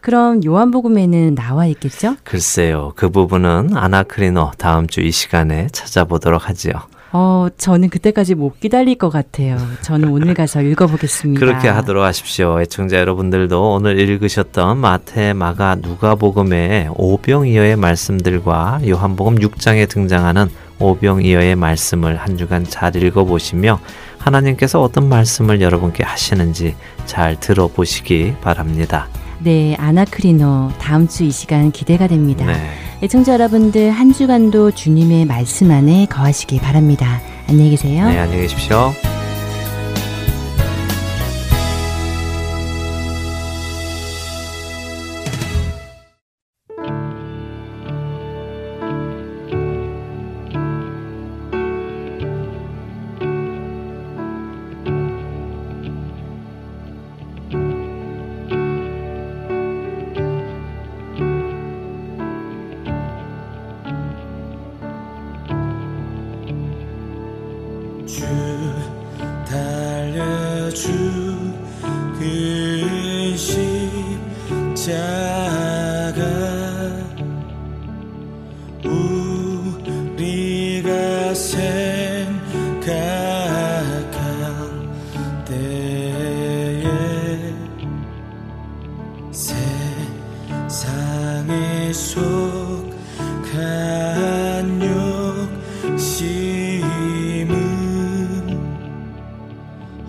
그럼 0.00 0.44
요한복음에는 0.44 1.34
나와 1.34 1.66
있겠죠? 1.66 2.14
글쎄요. 2.22 2.92
그 2.94 3.08
부분은 3.10 3.76
아나크리노 3.76 4.52
다음 4.58 4.86
주 4.86 5.00
이 5.00 5.10
시간에 5.10 5.66
찾아보도록 5.72 6.48
하지요. 6.48 6.74
어, 7.12 7.48
저는 7.58 7.90
그때까지 7.90 8.34
못 8.34 8.58
기다릴 8.58 8.96
것 8.96 9.10
같아요. 9.10 9.58
저는 9.82 10.08
오늘 10.08 10.32
가서 10.32 10.62
읽어보겠습니다. 10.62 11.38
그렇게 11.38 11.68
하도록 11.68 12.02
하십시오. 12.02 12.60
애청자 12.60 12.98
여러분들도 12.98 13.72
오늘 13.74 13.98
읽으셨던 13.98 14.78
마태, 14.78 15.34
마가, 15.34 15.76
누가복음의 15.76 16.88
오병이어의 16.94 17.76
말씀들과 17.76 18.80
요한복음 18.88 19.36
6장에 19.36 19.88
등장하는 19.88 20.48
오병이어의 20.78 21.54
말씀을 21.54 22.16
한 22.16 22.38
주간 22.38 22.64
잘 22.64 22.96
읽어보시며 22.96 23.78
하나님께서 24.18 24.80
어떤 24.80 25.08
말씀을 25.08 25.60
여러분께 25.60 26.04
하시는지 26.04 26.74
잘 27.04 27.38
들어보시기 27.38 28.36
바랍니다. 28.40 29.08
네, 29.44 29.74
아나크리노 29.78 30.72
다음 30.78 31.08
주 31.08 31.24
이 31.24 31.30
시간 31.30 31.70
기대가 31.72 32.06
됩니다. 32.06 32.46
네. 32.46 32.54
애청자 33.02 33.32
여러분들 33.34 33.90
한 33.90 34.12
주간도 34.12 34.70
주님의 34.72 35.24
말씀 35.24 35.70
안에 35.70 36.06
거하시기 36.06 36.58
바랍니다. 36.60 37.20
안녕히 37.48 37.70
계세요. 37.70 38.08
네, 38.08 38.18
안녕히 38.18 38.42
계십시오. 38.42 38.92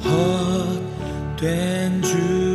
헛된 0.06 2.02
줄 2.02 2.53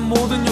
모든 0.00 0.45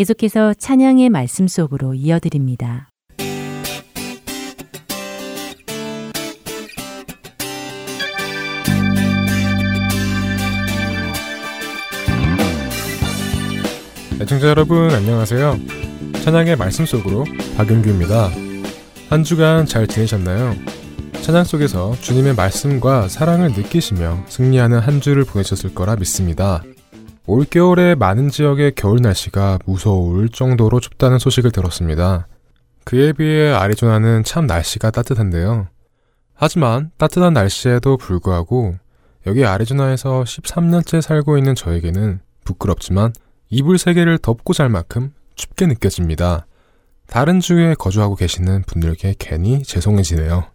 계속해서 0.00 0.54
찬양의 0.54 1.10
말씀 1.10 1.46
속으로 1.46 1.92
이어드립니다. 1.92 2.88
애청자 14.22 14.48
여러분 14.48 14.90
안녕하세요. 14.90 15.58
찬양의 16.24 16.56
말씀 16.56 16.86
속으로 16.86 17.26
박윤규입니다. 17.58 18.30
한 19.10 19.22
주간 19.22 19.66
잘 19.66 19.86
지내셨나요? 19.86 20.54
찬양 21.20 21.44
속에서 21.44 21.94
주님의 22.00 22.36
말씀과 22.36 23.08
사랑을 23.08 23.52
느끼시며 23.52 24.24
승리하는 24.28 24.78
한 24.78 25.02
주를 25.02 25.24
보내셨을 25.24 25.74
거라 25.74 25.96
믿습니다. 25.96 26.62
올겨울에 27.30 27.94
많은 27.94 28.28
지역의 28.28 28.72
겨울 28.74 28.98
날씨가 29.02 29.60
무서울 29.64 30.30
정도로 30.30 30.80
춥다는 30.80 31.20
소식을 31.20 31.52
들었습니다. 31.52 32.26
그에 32.82 33.12
비해 33.12 33.52
아리조나는 33.52 34.24
참 34.24 34.48
날씨가 34.48 34.90
따뜻한데요. 34.90 35.68
하지만 36.34 36.90
따뜻한 36.98 37.32
날씨에도 37.32 37.98
불구하고 37.98 38.74
여기 39.28 39.44
아리조나에서 39.44 40.24
13년째 40.24 41.00
살고 41.00 41.38
있는 41.38 41.54
저에게는 41.54 42.18
부끄럽지만 42.42 43.12
이불 43.48 43.78
세 43.78 43.94
개를 43.94 44.18
덮고 44.18 44.52
잘 44.52 44.68
만큼 44.68 45.14
춥게 45.36 45.66
느껴집니다. 45.66 46.48
다른 47.06 47.38
주에 47.38 47.74
거주하고 47.74 48.16
계시는 48.16 48.64
분들께 48.66 49.14
괜히 49.20 49.62
죄송해지네요. 49.62 50.46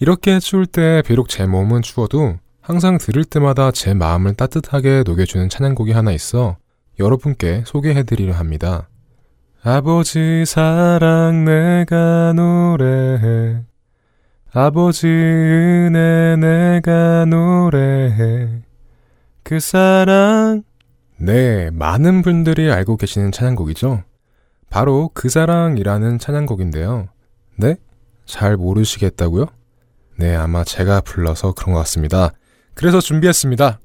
이렇게 0.00 0.40
추울 0.40 0.64
때 0.64 1.02
비록 1.04 1.28
제 1.28 1.44
몸은 1.44 1.82
추워도 1.82 2.38
항상 2.64 2.96
들을 2.96 3.26
때마다 3.26 3.70
제 3.72 3.92
마음을 3.92 4.32
따뜻하게 4.32 5.02
녹여주는 5.04 5.50
찬양곡이 5.50 5.92
하나 5.92 6.12
있어 6.12 6.56
여러분께 6.98 7.64
소개해드리려 7.66 8.32
합니다. 8.32 8.88
아버지 9.62 10.44
사랑 10.46 11.44
내가 11.44 12.32
노래해 12.32 13.60
아버지 14.50 15.06
은혜 15.08 16.36
내가 16.36 17.26
노래해 17.26 18.62
그 19.42 19.60
사랑 19.60 20.62
네, 21.18 21.68
많은 21.70 22.22
분들이 22.22 22.70
알고 22.72 22.96
계시는 22.96 23.30
찬양곡이죠. 23.30 24.04
바로 24.70 25.10
그 25.12 25.28
사랑이라는 25.28 26.18
찬양곡인데요. 26.18 27.08
네? 27.58 27.76
잘 28.24 28.56
모르시겠다고요? 28.56 29.48
네, 30.16 30.34
아마 30.34 30.64
제가 30.64 31.02
불러서 31.02 31.52
그런 31.52 31.74
것 31.74 31.80
같습니다. 31.80 32.32
그래서 32.74 33.00
준비했습니다. 33.00 33.80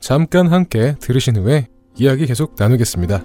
잠깐 0.00 0.46
함께 0.48 0.94
들으신 1.00 1.36
후에 1.36 1.68
이야기 1.96 2.26
계속 2.26 2.54
나누겠습니다. 2.58 3.22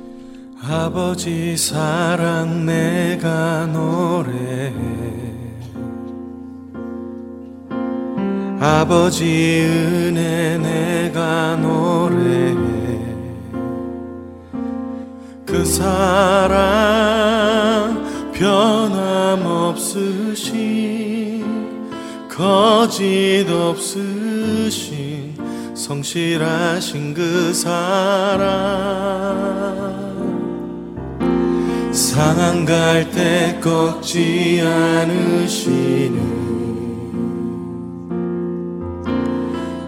아버지 0.66 1.56
사랑 1.58 2.66
내가 2.66 3.66
노래해 3.68 4.74
아버지 8.60 9.66
은혜 9.66 10.58
내가 10.58 11.58
노래해 11.58 12.56
그 15.46 15.66
사랑 15.66 16.64
변함없으신 18.34 19.84
거짓 22.36 23.46
없으신 23.48 25.36
성실하신 25.76 27.14
그 27.14 27.54
사랑 27.54 28.50
상한 31.92 32.66
갈 32.66 33.12
때 33.12 33.60
꺾지 33.62 34.64
않으시는 34.66 36.34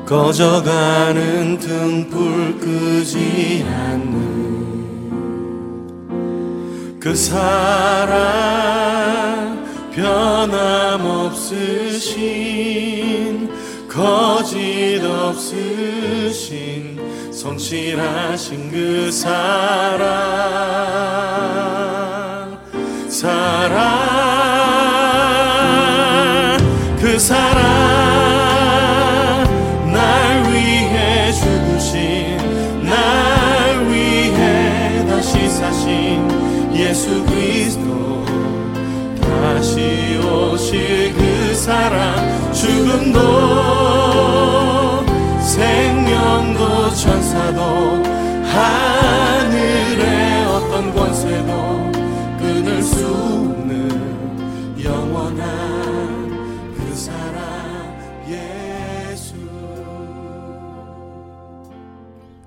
꺼져가는 0.06 1.58
등불 1.58 2.60
끄지 2.60 3.66
않는 3.68 4.36
그 7.00 7.16
사랑 7.16 8.46
변함없으신 9.96 11.50
거짓 13.88 15.02
없으신 15.02 17.00
성실하신 17.32 18.72
그 18.72 19.10
사랑. 19.12 20.06
사랑. 23.08 24.26
그 27.00 27.18
사랑 27.18 27.85
그 43.16 43.46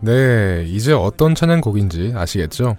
네, 0.01 0.65
이제 0.69 0.93
어떤 0.93 1.35
찬양곡인지 1.35 2.13
아시겠죠? 2.15 2.77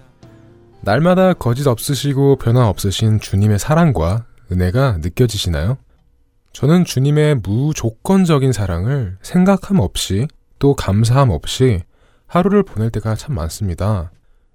날마다 0.80 1.34
거짓 1.34 1.66
없으시고 1.66 2.36
변화 2.36 2.68
없으신 2.68 3.20
주님의 3.20 3.58
사랑과 3.58 4.24
은혜가 4.50 4.98
느껴지시나요? 5.00 5.76
저는 6.52 6.84
주님의 6.84 7.36
무조건적인 7.36 8.52
사랑을 8.52 9.16
생각함 9.22 9.78
없이 9.78 10.26
또 10.58 10.74
감사함 10.74 11.30
없이 11.30 11.82
하루를 12.26 12.62
보낼 12.62 12.90
때가 12.90 13.14
참 13.14 13.34
많습니다. 13.34 14.10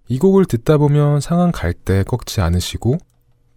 이 0.08 0.20
곡을 0.20 0.46
듣다 0.46 0.78
보면 0.78 1.20
상한 1.20 1.52
갈대 1.52 2.04
꺾지 2.04 2.42
않으시고 2.42 2.98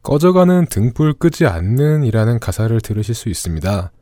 꺼져가는 0.02 0.66
등불 0.66 1.14
끄지 1.14 1.46
않는 1.46 2.04
이라는 2.04 2.38
가사를 2.38 2.80
들으실 2.80 3.14
수 3.14 3.28
있습니다. 3.28 3.92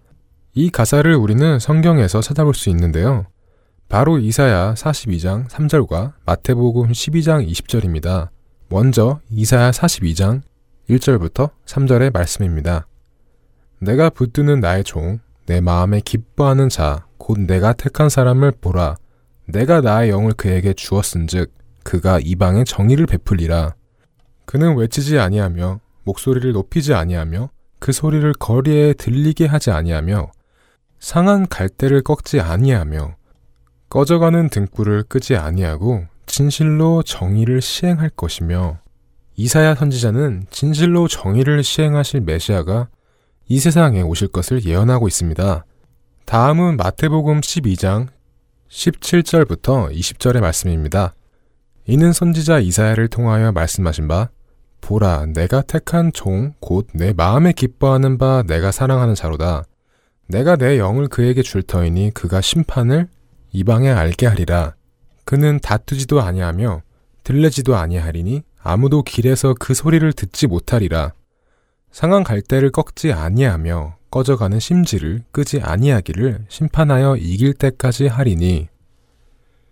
이 0.54 0.70
가사를 0.70 1.12
우리는 1.14 1.58
성경에서 1.58 2.20
찾아볼 2.20 2.54
수 2.54 2.70
있는데요. 2.70 3.26
바로 3.88 4.18
이사야 4.18 4.74
42장 4.74 5.48
3절과 5.48 6.12
마태복음 6.24 6.92
12장 6.92 7.48
20절입니다. 7.48 8.28
먼저 8.68 9.20
이사야 9.30 9.70
42장 9.70 10.42
1절부터 10.88 11.50
3절의 11.66 12.12
말씀입니다. 12.12 12.86
내가 13.78 14.10
붙드는 14.10 14.60
나의 14.60 14.84
종, 14.84 15.18
내 15.46 15.60
마음에 15.60 16.00
기뻐하는 16.00 16.68
자, 16.68 17.06
곧 17.18 17.40
내가 17.40 17.72
택한 17.72 18.08
사람을 18.08 18.52
보라. 18.60 18.96
내가 19.46 19.80
나의 19.80 20.10
영을 20.10 20.32
그에게 20.32 20.72
주었은즉 20.72 21.52
그가 21.84 22.18
이방에 22.20 22.64
정의를 22.64 23.06
베풀리라. 23.06 23.74
그는 24.44 24.76
외치지 24.76 25.18
아니하며 25.18 25.80
목소리를 26.04 26.52
높이지 26.52 26.94
아니하며 26.94 27.50
그 27.78 27.92
소리를 27.92 28.32
거리에 28.34 28.94
들리게 28.94 29.46
하지 29.46 29.70
아니하며 29.70 30.30
상한 30.98 31.46
갈대를 31.46 32.02
꺾지 32.02 32.40
아니하며 32.40 33.16
꺼져가는 33.88 34.48
등불을 34.48 35.04
끄지 35.04 35.36
아니하고 35.36 36.06
진실로 36.26 37.02
정의를 37.02 37.60
시행할 37.60 38.10
것이며 38.10 38.78
이사야 39.36 39.74
선지자는 39.74 40.46
진실로 40.50 41.06
정의를 41.06 41.62
시행하실 41.62 42.22
메시아가 42.22 42.88
이 43.48 43.60
세상에 43.60 44.02
오실 44.02 44.28
것을 44.28 44.64
예언하고 44.64 45.06
있습니다. 45.06 45.64
다음은 46.24 46.76
마태복음 46.76 47.40
12장 47.40 48.08
17절부터 48.68 49.92
20절의 49.92 50.40
말씀입니다. 50.40 51.14
이는 51.86 52.12
선지자 52.12 52.58
이사야를 52.58 53.06
통하여 53.08 53.52
말씀하신 53.52 54.08
바 54.08 54.30
보라 54.80 55.26
내가 55.26 55.62
택한 55.62 56.12
종 56.12 56.54
곧 56.60 56.88
내 56.94 57.12
마음에 57.12 57.52
기뻐하는 57.52 58.18
바 58.18 58.42
내가 58.42 58.72
사랑하는 58.72 59.14
자로다. 59.14 59.62
내가 60.28 60.56
내 60.56 60.78
영을 60.78 61.06
그에게 61.06 61.42
줄 61.42 61.62
터이니 61.62 62.10
그가 62.14 62.40
심판을 62.40 63.06
이방에 63.52 63.90
알게 63.90 64.26
하리라. 64.26 64.74
그는 65.24 65.60
다투지도 65.60 66.20
아니하며 66.20 66.82
들레지도 67.22 67.76
아니하리니 67.76 68.42
아무도 68.60 69.02
길에서 69.02 69.54
그 69.58 69.72
소리를 69.74 70.12
듣지 70.12 70.48
못하리라. 70.48 71.12
상한 71.96 72.24
갈대를 72.24 72.72
꺾지 72.72 73.14
아니하며 73.14 73.96
꺼져가는 74.10 74.60
심지를 74.60 75.22
끄지 75.32 75.62
아니하기를 75.62 76.44
심판하여 76.46 77.16
이길 77.16 77.54
때까지 77.54 78.06
하리니 78.06 78.68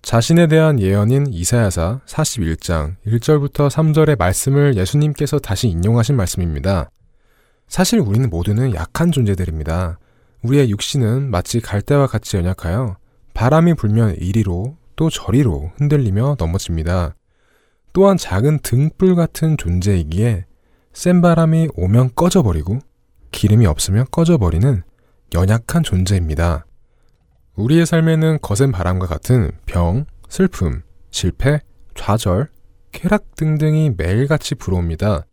자신에 0.01 0.47
대한 0.47 0.81
예언인 0.81 1.27
이사야사 1.29 2.01
41장 2.07 2.97
1절부터 3.07 3.69
3절의 3.69 4.17
말씀을 4.17 4.75
예수님께서 4.79 5.39
다시 5.39 5.69
인용하신 5.69 6.17
말씀입니다. 6.17 6.89
사실 7.69 8.01
우리는 8.01 8.31
모두는 8.31 8.75
약한 8.75 9.13
존재들입니다. 9.13 9.99
우리의 10.45 10.71
육신은 10.71 11.31
마치 11.31 11.61
갈대와 11.61 12.07
같이 12.07 12.39
연약하여 12.39 12.97
바람이 13.35 13.75
불면 13.75 14.17
이리로 14.17 14.79
또 14.97 15.11
저리로 15.11 15.73
흔들리며 15.77 16.37
넘어집니다. 16.39 17.17
또한 17.93 18.17
작은 18.17 18.61
등불 18.61 19.15
같은 19.15 19.59
존재이기에 19.59 20.47
센 20.95 21.21
바람이 21.21 21.71
오면 21.75 22.15
꺼져버리고 22.15 22.79
기름이 23.33 23.67
없으면 23.67 24.07
꺼져버리는 24.13 24.85
연약한 25.35 25.83
존재입니다. 25.83 26.67
우리의 27.57 27.85
삶에는 27.85 28.39
거센 28.41 28.71
바람과 28.71 29.07
같은 29.07 29.51
병, 29.67 30.07
슬픔, 30.29 30.83
실패, 31.11 31.61
좌절, 31.97 32.49
쾌락 32.93 33.35
등등이 33.35 33.95
매일같이 33.97 34.55
불어옵니다. 34.55 35.27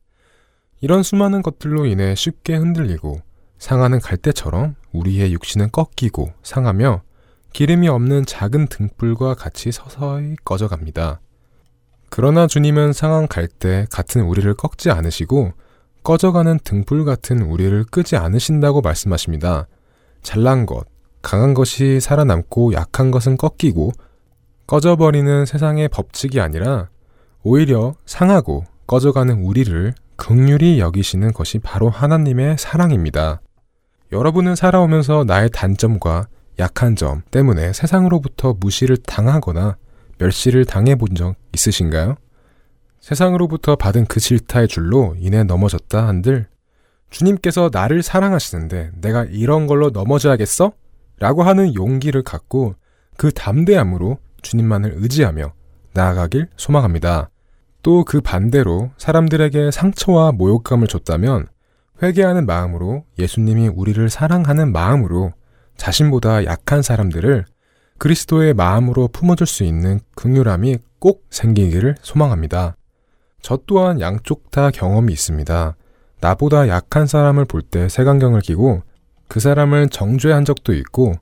이런 0.82 1.04
수많은 1.04 1.43
것들로 1.43 1.86
인해 1.86 2.15
쉽게 2.15 2.56
흔들리고 2.56 3.19
상하는 3.60 4.00
갈대처럼 4.00 4.76
우리의 4.91 5.32
육신은 5.34 5.69
꺾이고 5.71 6.34
상하며 6.41 7.04
기름이 7.54 7.88
없는 7.88 8.26
작은 8.26 8.65
등불과 8.65 9.36
같이 9.36 9.71
서서히 9.71 10.36
꺼져갑니다. 10.43 11.21
그러나 12.13 12.45
주님은 12.45 12.91
상한 12.91 13.26
갈대 13.26 13.86
같은 13.89 14.24
우리를 14.24 14.54
꺾지 14.56 14.91
않으시고 14.91 15.54
꺼져가는 16.04 16.60
등불 16.62 17.06
같은 17.06 17.41
우리를 17.41 17.86
끄지 17.86 18.17
않으신다고 18.17 18.82
말씀하십니다. 18.82 19.67
잘난 20.21 20.65
것, 20.65 20.86
강한 21.21 21.54
것이 21.54 22.02
살아남고 22.02 22.74
약한 22.74 23.12
것은 23.12 23.38
꺾이고 23.38 23.93
꺼져버리는 24.67 25.45
세상의 25.45 25.88
법칙이 25.88 26.41
아니라 26.41 26.89
오히려 27.43 27.93
상하고 28.06 28.65
꺼져가는 28.88 29.34
우리를 29.34 29.93
극률이 30.17 30.82
여기시는 30.82 31.32
것이 31.32 31.60
바로 31.60 31.89
하나님의 31.89 32.58
사랑입니다. 32.60 33.39
여러분은 34.12 34.58
살아오면서 34.58 35.24
나의 35.24 35.50
단점과 35.50 36.28
약한 36.60 36.97
점 36.97 37.21
때문에 37.32 37.71
세상으로부터 37.71 38.54
무시를 38.60 38.97
당하거나 38.97 39.78
멸시를 40.21 40.65
당해 40.65 40.95
본 40.95 41.15
적 41.15 41.36
있으신가요? 41.53 42.15
세상으로부터 42.99 43.75
받은 43.75 44.05
그 44.05 44.19
질타의 44.19 44.67
줄로 44.67 45.15
인해 45.17 45.43
넘어졌다 45.43 46.07
한들 46.07 46.47
주님께서 47.10 47.69
나를 47.73 48.03
사랑하시는데 48.03 48.91
내가 49.01 49.25
이런 49.25 49.67
걸로 49.67 49.89
넘어져야겠어? 49.89 50.71
라고 51.19 51.43
하는 51.43 51.75
용기를 51.75 52.21
갖고 52.23 52.75
그 53.17 53.31
담대함으로 53.31 54.17
주님만을 54.41 54.93
의지하며 54.97 55.53
나아가길 55.93 56.47
소망합니다. 56.55 57.29
또 57.84 58.03
그 58.05 58.21
반대로 58.21 58.91
사람들에게 58.97 59.71
상처와 59.71 60.31
모욕감을 60.34 60.88
줬다면 60.88 61.47
회개하는 62.01 62.45
마음으로 62.45 63.05
예수님이 63.17 63.67
우리를 63.69 64.07
사랑하는 64.10 64.71
마음으로 64.71 65.34
자신보다 65.77 66.45
약한 66.45 66.81
사람들을 66.84 67.45
그리스도의 68.01 68.55
마음으로 68.55 69.09
품어줄 69.09 69.45
수 69.45 69.63
있는 69.63 69.99
극률함이 70.15 70.79
꼭 70.97 71.23
생기기를 71.29 71.93
소망합니다. 72.01 72.75
저 73.43 73.59
또한 73.67 74.01
양쪽 74.01 74.49
다 74.49 74.71
경험이 74.71 75.13
있습니다. 75.13 75.75
나보다 76.19 76.67
약한 76.67 77.05
사람을 77.05 77.45
볼 77.45 77.61
때 77.61 77.89
색안경을 77.89 78.41
끼고 78.41 78.81
그 79.27 79.39
사람을 79.39 79.89
정죄한 79.89 80.45
적도 80.45 80.73
있고 80.73 81.13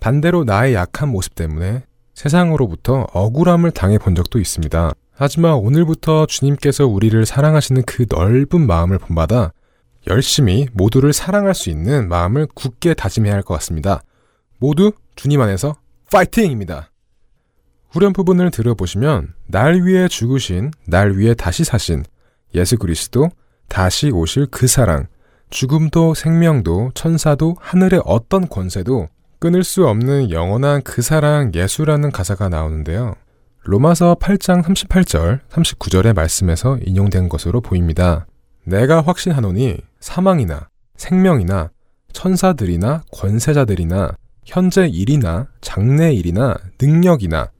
반대로 0.00 0.42
나의 0.42 0.74
약한 0.74 1.08
모습 1.08 1.36
때문에 1.36 1.84
세상으로부터 2.14 3.06
억울함을 3.12 3.70
당해 3.70 3.96
본 3.98 4.16
적도 4.16 4.40
있습니다. 4.40 4.90
하지만 5.12 5.54
오늘부터 5.54 6.26
주님께서 6.26 6.84
우리를 6.88 7.24
사랑하시는 7.24 7.84
그 7.86 8.06
넓은 8.10 8.66
마음을 8.66 8.98
본받아 8.98 9.52
열심히 10.08 10.66
모두를 10.72 11.12
사랑할 11.12 11.54
수 11.54 11.70
있는 11.70 12.08
마음을 12.08 12.48
굳게 12.56 12.94
다짐해야 12.94 13.34
할 13.34 13.42
것 13.42 13.54
같습니다. 13.54 14.02
모두 14.58 14.90
주님 15.14 15.40
안에서 15.40 15.76
파이팅입니다. 16.14 16.92
후렴 17.90 18.12
부분을 18.12 18.52
들어보시면 18.52 19.34
날 19.48 19.82
위해 19.82 20.06
죽으신, 20.06 20.70
날 20.86 21.16
위해 21.16 21.34
다시 21.34 21.64
사신 21.64 22.04
예수 22.54 22.76
그리스도 22.76 23.30
다시 23.68 24.10
오실 24.10 24.46
그 24.46 24.68
사랑, 24.68 25.08
죽음도 25.50 26.14
생명도 26.14 26.92
천사도 26.94 27.56
하늘의 27.58 28.02
어떤 28.04 28.48
권세도 28.48 29.08
끊을 29.40 29.64
수 29.64 29.88
없는 29.88 30.30
영원한 30.30 30.82
그 30.82 31.02
사랑 31.02 31.50
예수라는 31.52 32.12
가사가 32.12 32.48
나오는데요. 32.48 33.16
로마서 33.64 34.14
8장 34.20 34.62
38절, 34.62 35.40
39절의 35.48 36.14
말씀에서 36.14 36.78
인용된 36.86 37.28
것으로 37.28 37.60
보입니다. 37.60 38.24
내가 38.62 39.00
확신하노니 39.00 39.78
사망이나 39.98 40.68
생명이나 40.96 41.70
천사들이나 42.12 43.02
권세자들이나 43.12 44.16
현재 44.44 44.86
일이나 44.86 45.48
장래 45.60 46.12
일이나 46.12 46.56
능력이나 46.80 47.50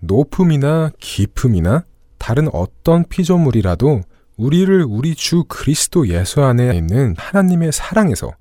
높음이나 0.00 0.90
깊음이나 0.98 1.84
다른 2.18 2.48
어떤 2.52 3.04
피조물이라도 3.04 4.02
우리를 4.36 4.84
우리 4.88 5.14
주 5.14 5.44
그리스도 5.44 6.08
예수 6.08 6.42
안에 6.42 6.76
있는 6.76 7.14
하나님의 7.16 7.72
사랑에서 7.72 8.32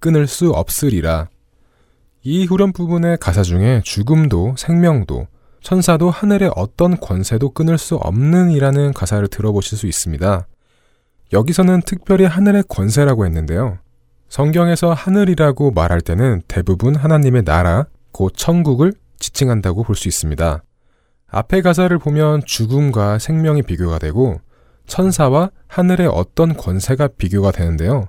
끊을 0.00 0.26
수 0.26 0.50
없으리라. 0.50 1.28
이 2.22 2.46
후렴 2.46 2.72
부분의 2.72 3.18
가사 3.18 3.42
중에 3.42 3.82
죽음도 3.84 4.54
생명도 4.56 5.26
천사도 5.60 6.10
하늘의 6.10 6.52
어떤 6.56 6.98
권세도 6.98 7.50
끊을 7.50 7.78
수 7.78 7.96
없는 7.96 8.50
이라는 8.50 8.92
가사를 8.92 9.26
들어보실 9.28 9.78
수 9.78 9.86
있습니다. 9.86 10.46
여기서는 11.32 11.82
특별히 11.86 12.24
하늘의 12.24 12.64
권세라고 12.68 13.24
했는데요. 13.24 13.78
성경에서 14.34 14.92
하늘이라고 14.92 15.70
말할 15.70 16.00
때는 16.00 16.42
대부분 16.48 16.96
하나님의 16.96 17.44
나라, 17.44 17.86
곧 18.10 18.32
천국을 18.34 18.92
지칭한다고 19.20 19.84
볼 19.84 19.94
수 19.94 20.08
있습니다. 20.08 20.60
앞의 21.28 21.62
가사를 21.62 21.96
보면 22.00 22.42
죽음과 22.44 23.20
생명이 23.20 23.62
비교가 23.62 24.00
되고 24.00 24.40
천사와 24.88 25.52
하늘의 25.68 26.08
어떤 26.08 26.56
권세가 26.56 27.10
비교가 27.16 27.52
되는데요. 27.52 28.08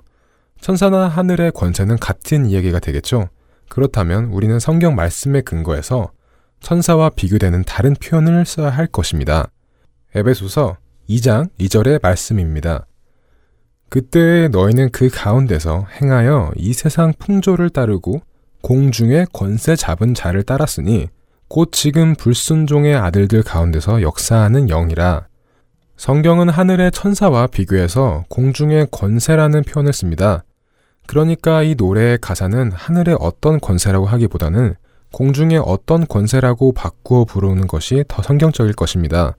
천사나 0.60 1.06
하늘의 1.06 1.52
권세는 1.52 1.98
같은 1.98 2.46
이야기가 2.46 2.80
되겠죠. 2.80 3.28
그렇다면 3.68 4.24
우리는 4.24 4.58
성경 4.58 4.96
말씀에 4.96 5.42
근거해서 5.42 6.10
천사와 6.58 7.10
비교되는 7.10 7.62
다른 7.62 7.94
표현을 7.94 8.46
써야 8.46 8.70
할 8.70 8.88
것입니다. 8.88 9.52
에베소서 10.16 10.76
2장 11.08 11.50
2절의 11.60 12.02
말씀입니다. 12.02 12.84
그때 13.88 14.48
너희는 14.48 14.90
그 14.90 15.08
가운데서 15.08 15.86
행하여 16.00 16.52
이 16.56 16.72
세상 16.72 17.12
풍조를 17.18 17.70
따르고 17.70 18.20
공중의 18.62 19.28
권세 19.32 19.76
잡은 19.76 20.14
자를 20.14 20.42
따랐으니 20.42 21.08
곧 21.48 21.70
지금 21.70 22.14
불순종의 22.14 22.96
아들들 22.96 23.42
가운데서 23.42 24.02
역사하는 24.02 24.66
영이라. 24.66 25.28
성경은 25.96 26.48
하늘의 26.48 26.90
천사와 26.90 27.46
비교해서 27.46 28.24
공중의 28.28 28.88
권세라는 28.90 29.62
표현을 29.62 29.92
씁니다. 29.92 30.44
그러니까 31.06 31.62
이 31.62 31.76
노래의 31.76 32.18
가사는 32.20 32.72
하늘의 32.72 33.16
어떤 33.20 33.60
권세라고 33.60 34.06
하기보다는 34.06 34.74
공중의 35.12 35.62
어떤 35.64 36.06
권세라고 36.06 36.72
바꾸어 36.72 37.24
부르는 37.24 37.68
것이 37.68 38.04
더 38.08 38.22
성경적일 38.22 38.74
것입니다. 38.74 39.36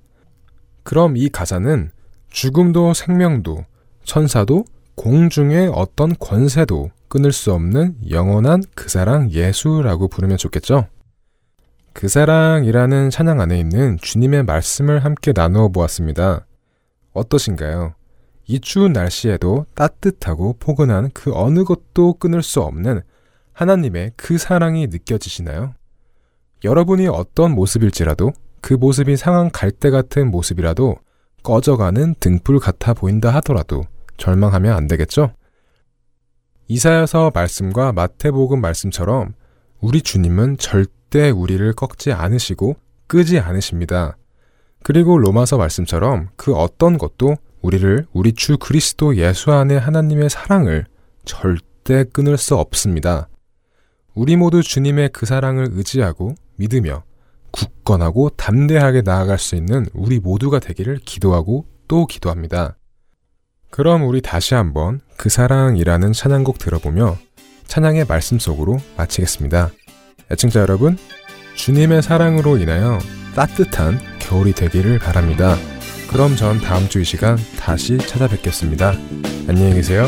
그럼 0.84 1.18
이 1.18 1.28
가사는 1.28 1.92
죽음도 2.30 2.94
생명도 2.94 3.66
천사도 4.08 4.64
공중의 4.96 5.70
어떤 5.76 6.16
권세도 6.18 6.92
끊을 7.10 7.34
수 7.34 7.54
없는 7.54 7.98
영원한 8.10 8.64
그 8.74 8.90
사랑 8.90 9.30
예수라고 9.32 10.08
부르면 10.08 10.38
좋겠죠? 10.38 10.88
그 11.94 12.08
사랑이라는 12.08 13.10
찬양 13.10 13.42
안에 13.42 13.60
있는 13.60 13.98
주님의 13.98 14.44
말씀을 14.44 15.04
함께 15.04 15.34
나누어 15.36 15.68
보았습니다. 15.68 16.46
어떠신가요? 17.14 17.96
이 18.48 18.60
추운 18.62 18.94
날씨에도 18.94 19.66
따뜻하고 19.76 20.56
포근한 20.58 21.12
그 21.14 21.32
어느 21.34 21.66
것도 21.66 22.14
끊을 22.14 22.42
수 22.44 22.62
없는 22.62 23.02
하나님의 23.52 24.14
그 24.16 24.38
사랑이 24.38 24.88
느껴지시나요? 24.88 25.74
여러분이 26.64 27.08
어떤 27.08 27.54
모습일지라도 27.54 28.32
그 28.62 28.74
모습이 28.74 29.18
상한 29.18 29.52
갈대 29.52 29.90
같은 29.90 30.32
모습이라도 30.32 30.96
꺼져가는 31.44 32.16
등불 32.20 32.60
같아 32.60 32.94
보인다 32.94 33.34
하더라도 33.36 33.84
절망하면 34.18 34.76
안 34.76 34.88
되겠죠? 34.88 35.32
이사야서 36.68 37.32
말씀과 37.34 37.94
마태복음 37.94 38.60
말씀처럼 38.60 39.34
우리 39.80 40.02
주님은 40.02 40.58
절대 40.58 41.30
우리를 41.30 41.72
꺾지 41.74 42.12
않으시고 42.12 42.76
끄지 43.08 43.40
않으십니다. 43.40 44.18
그리고 44.84 45.18
로마서 45.18 45.58
말씀처럼 45.58 46.30
그 46.36 46.54
어떤 46.54 46.98
것도 46.98 47.36
우리를 47.62 48.06
우리 48.14 48.34
주 48.34 48.58
그리스도 48.58 49.16
예수 49.18 49.52
안에 49.52 49.78
하나님의 49.78 50.30
사랑을 50.30 50.86
절대 51.26 52.04
끊을 52.04 52.38
수 52.38 52.56
없습니다. 52.56 53.30
우리 54.14 54.36
모두 54.36 54.64
주님의 54.64 55.10
그 55.14 55.26
사랑을 55.26 55.68
의지하고 55.72 56.36
믿으며 56.56 57.04
굳건하고 57.52 58.30
담대하게 58.32 59.02
나아갈 59.04 59.38
수 59.40 59.56
있는 59.56 59.86
우리 59.94 60.20
모두가 60.20 60.60
되기를 60.60 60.98
기도하고 61.06 61.66
또 61.88 62.06
기도합니다. 62.06 62.78
그럼 63.70 64.04
우리 64.08 64.22
다시 64.22 64.54
한번 64.56 65.02
그 65.18 65.30
사랑이라는 65.30 66.14
찬양곡 66.14 66.58
들어보며 66.58 67.18
찬양의 67.68 68.06
말씀 68.08 68.40
속으로 68.40 68.80
마치겠습니다. 68.98 69.72
애청자 70.32 70.62
여러분, 70.62 70.98
주님의 71.56 72.02
사랑으로 72.02 72.58
인하여 72.58 73.00
따뜻한 73.36 74.00
겨울이 74.20 74.54
되기를 74.54 75.00
바랍니다. 75.00 75.56
그럼 76.10 76.36
전 76.36 76.60
다음 76.60 76.88
주 76.88 77.02
이 77.02 77.04
시간 77.04 77.38
다시 77.60 77.98
찾아뵙겠습니다. 77.98 78.94
안녕히 79.48 79.74
계세요. 79.76 80.08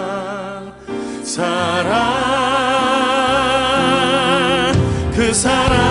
사랑 1.31 1.93
그 5.15 5.33
사랑 5.33 5.90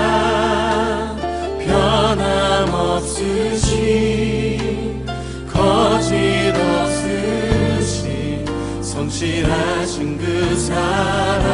성실하신 9.21 10.17
그 10.17 10.55
사랑. 10.57 11.45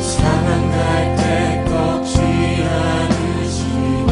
사랑 0.00 0.70
갈때 0.72 1.64
꺾지 1.68 2.18
않으시는 2.68 4.10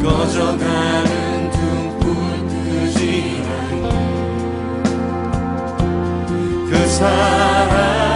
꺼져가는 0.00 1.50
등불 1.50 2.06
끄지 2.46 3.42
않는 3.44 3.86
그 6.70 6.86
사랑 6.86 8.07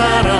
그 0.00 0.39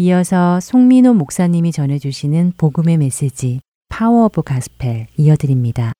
이어서 0.00 0.60
송민호 0.60 1.14
목사님이 1.14 1.72
전해주시는 1.72 2.52
복음의 2.56 2.98
메시지 2.98 3.58
Power 3.88 4.26
of 4.26 4.42
Gospel 4.42 5.08
이어드립니다. 5.16 5.92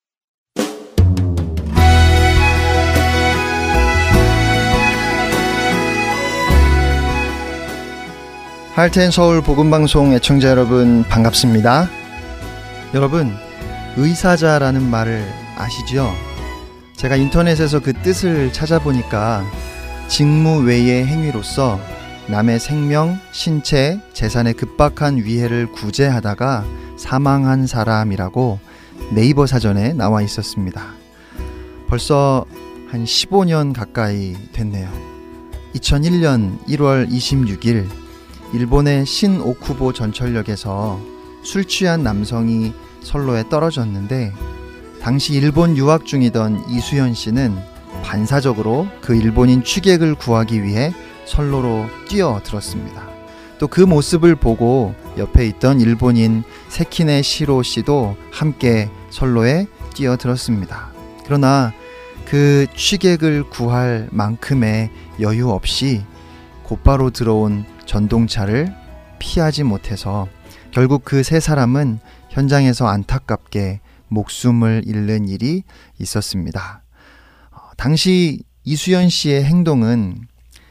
Heart 8.76 8.97
and 8.97 9.10
Soul 9.10 9.42
복음방송 9.42 10.12
애청자 10.12 10.48
여러분 10.48 11.02
반갑습니다. 11.02 11.88
여러분 12.94 13.32
의사자라는 13.96 14.80
말을 14.80 15.24
아시죠? 15.56 16.12
제가 16.94 17.16
인터넷에서 17.16 17.80
그 17.80 17.92
뜻을 17.94 18.52
찾아보니까 18.52 19.42
직무 20.06 20.60
외의 20.60 21.04
행위로서 21.04 21.80
남의 22.28 22.60
생명, 22.60 23.18
신체, 23.32 23.98
재산에 24.12 24.52
급박한 24.52 25.24
위해를 25.24 25.66
구제하다가 25.72 26.62
사망한 26.98 27.66
사람이라고 27.66 28.58
네이버 29.12 29.46
사전에 29.46 29.94
나와 29.94 30.20
있었습니다. 30.20 30.92
벌써 31.88 32.44
한 32.90 33.04
15년 33.04 33.72
가까이 33.72 34.36
됐네요. 34.52 34.90
2001년 35.74 36.62
1월 36.66 37.08
26일 37.10 37.86
일본의 38.52 39.06
신오쿠보 39.06 39.94
전철역에서 39.94 41.00
술 41.42 41.64
취한 41.64 42.02
남성이 42.02 42.74
선로에 43.00 43.48
떨어졌는데 43.48 44.34
당시 45.00 45.32
일본 45.32 45.78
유학 45.78 46.04
중이던 46.04 46.68
이수연 46.68 47.14
씨는 47.14 47.56
반사적으로 48.02 48.86
그 49.00 49.14
일본인 49.14 49.64
취객을 49.64 50.14
구하기 50.14 50.62
위해 50.62 50.92
선로로 51.28 51.86
뛰어들었습니다. 52.08 53.08
또 53.58 53.68
그 53.68 53.80
모습을 53.80 54.36
보고 54.36 54.94
옆에 55.16 55.46
있던 55.48 55.80
일본인 55.80 56.44
세키네 56.68 57.22
시로 57.22 57.62
씨도 57.62 58.16
함께 58.30 58.88
선로에 59.10 59.66
뛰어들었습니다. 59.94 60.92
그러나 61.24 61.72
그 62.24 62.66
취객을 62.76 63.44
구할 63.50 64.08
만큼의 64.12 64.90
여유 65.20 65.50
없이 65.50 66.04
곧바로 66.62 67.10
들어온 67.10 67.64
전동차를 67.86 68.72
피하지 69.18 69.64
못해서 69.64 70.28
결국 70.70 71.04
그 71.04 71.22
세 71.24 71.40
사람은 71.40 71.98
현장에서 72.30 72.86
안타깝게 72.86 73.80
목숨을 74.08 74.82
잃는 74.86 75.28
일이 75.28 75.64
있었습니다. 75.98 76.82
어, 77.50 77.58
당시 77.76 78.42
이수연 78.64 79.08
씨의 79.08 79.44
행동은 79.44 80.28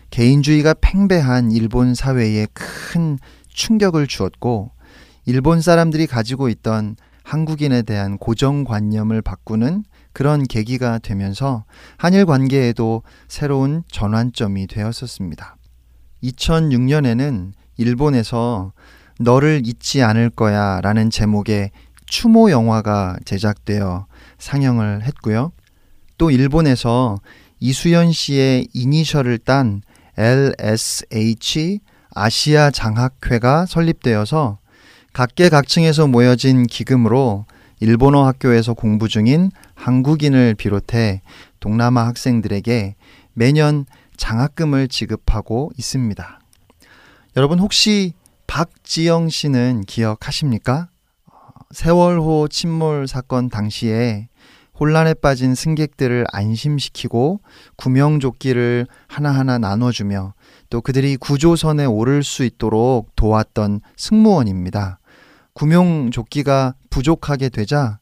개인주의가 0.10 0.74
팽배한 0.82 1.51
일본 1.51 1.95
사회에 1.95 2.47
큰 2.53 3.20
충격을 3.49 4.08
주었고 4.08 4.72
일본 5.26 5.62
사람들이 5.62 6.08
가지고 6.08 6.49
있던 6.49 6.95
한국인에 7.24 7.82
대한 7.82 8.18
고정관념을 8.18 9.22
바꾸는 9.22 9.84
그런 10.14 10.43
계기가 10.43 10.97
되면서 10.99 11.66
한일 11.97 12.26
관계에도 12.26 13.03
새로운 13.28 13.84
전환점이 13.91 14.68
되었었습니다. 14.68 15.58
2006년에는 16.24 17.51
일본에서 17.76 18.72
너를 19.20 19.62
잊지 19.66 20.01
않을 20.03 20.30
거야 20.30 20.80
라는 20.82 21.10
제목의 21.10 21.72
추모 22.05 22.49
영화가 22.49 23.18
제작되어 23.26 24.08
상영을 24.38 25.03
했고요. 25.03 25.51
또 26.18 26.32
일본에서 26.32 27.20
이수연 27.60 28.12
씨의 28.12 28.70
이니셜을 28.74 29.39
딴 29.39 29.82
LSH 30.18 31.80
아시아 32.13 32.72
장학회가 32.72 33.65
설립되어서 33.68 34.57
각계각층에서 35.13 36.07
모여진 36.07 36.65
기금으로 36.65 37.45
일본어 37.80 38.26
학교에서 38.26 38.74
공부 38.74 39.07
중인 39.07 39.51
한국인을 39.76 40.55
비롯해 40.55 41.22
동남아 41.59 42.07
학생들에게 42.07 42.95
매년 43.34 43.86
장학금을 44.18 44.88
지급하고 44.88 45.72
있습니다. 45.78 46.39
여러분 47.36 47.59
혹시 47.59 48.13
박지영 48.47 49.30
씨는 49.30 49.84
기억하십니까? 49.86 50.89
어, 51.28 51.36
세월호 51.72 52.47
침몰 52.47 53.07
사건 53.07 53.49
당시에 53.49 54.30
혼란에 54.80 55.13
빠진 55.15 55.55
승객들을 55.55 56.25
안심시키고 56.32 57.41
구명조끼를 57.78 58.88
하나하나 59.07 59.57
나눠주며 59.57 60.34
또 60.69 60.82
그들이 60.82 61.17
구조선에 61.17 61.86
오를 61.86 62.23
수 62.23 62.43
있도록 62.43 63.15
도왔던 63.15 63.82
승무원입니다. 63.95 64.99
구명조끼가 65.53 66.75
부족하게 66.89 67.49
되자 67.49 67.99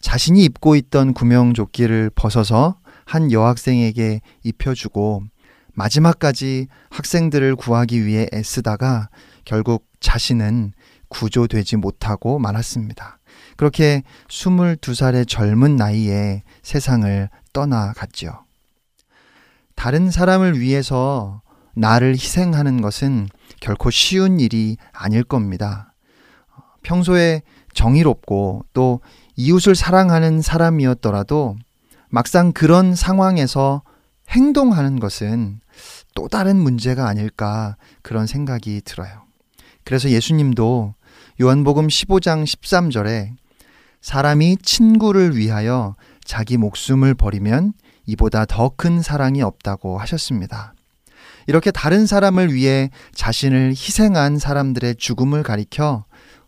자신이 0.00 0.44
입고 0.44 0.76
있던 0.76 1.14
구명조끼를 1.14 2.10
벗어서 2.14 2.76
한 3.06 3.32
여학생에게 3.32 4.20
입혀주고 4.44 5.22
마지막까지 5.72 6.66
학생들을 6.90 7.56
구하기 7.56 8.04
위해 8.04 8.26
애쓰다가 8.34 9.08
결국 9.44 9.86
자신은 10.00 10.72
구조되지 11.08 11.76
못하고 11.76 12.38
말았습니다. 12.38 13.17
그렇게 13.58 14.04
22살의 14.28 15.26
젊은 15.28 15.74
나이에 15.74 16.44
세상을 16.62 17.28
떠나갔죠. 17.52 18.44
다른 19.74 20.12
사람을 20.12 20.60
위해서 20.60 21.42
나를 21.74 22.12
희생하는 22.12 22.80
것은 22.80 23.28
결코 23.60 23.90
쉬운 23.90 24.38
일이 24.38 24.76
아닐 24.92 25.24
겁니다. 25.24 25.92
평소에 26.84 27.42
정의롭고 27.74 28.64
또 28.72 29.00
이웃을 29.34 29.74
사랑하는 29.74 30.40
사람이었더라도 30.40 31.56
막상 32.10 32.52
그런 32.52 32.94
상황에서 32.94 33.82
행동하는 34.28 35.00
것은 35.00 35.58
또 36.14 36.28
다른 36.28 36.56
문제가 36.56 37.08
아닐까 37.08 37.76
그런 38.02 38.28
생각이 38.28 38.82
들어요. 38.84 39.24
그래서 39.82 40.10
예수님도 40.10 40.94
요한복음 41.40 41.88
15장 41.88 42.44
13절에 42.44 43.32
사람이 44.00 44.58
친구를 44.62 45.36
위하여 45.36 45.96
자기 46.24 46.56
목숨을 46.56 47.14
버리면 47.14 47.72
이보다 48.06 48.44
더 48.44 48.70
큰 48.76 49.02
사랑이 49.02 49.42
없다고 49.42 49.98
하셨습니다. 49.98 50.74
이렇게 51.46 51.70
다른 51.70 52.06
사람을 52.06 52.52
위해 52.52 52.90
자신을 53.14 53.70
희생한 53.70 54.38
사람들의 54.38 54.96
죽음을 54.96 55.42
가리켜 55.42 56.04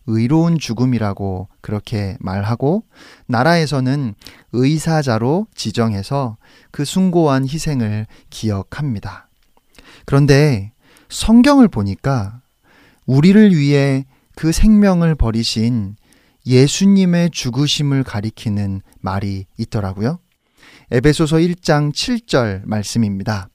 의로운 0.07 0.57
죽음이라고 0.57 1.47
그렇게 1.61 2.17
말하고 2.19 2.83
나라에서는 3.27 4.15
의사자로 4.53 5.47
지정해서 5.55 6.37
그 6.71 6.85
숭고한 6.85 7.47
희생을 7.47 8.07
기억합니다. 8.29 9.27
그런데 10.05 10.71
성경을 11.09 11.67
보니까 11.67 12.41
우리를 13.05 13.55
위해 13.55 14.05
그 14.35 14.51
생명을 14.51 15.15
버리신 15.15 15.95
예수님의 16.45 17.31
죽으심을 17.31 18.03
가리키는 18.03 18.81
말이 18.99 19.45
있더라고요. 19.57 20.19
에베소서 20.91 21.37
1장 21.37 21.93
7절 21.93 22.63
말씀입니다. 22.65 23.49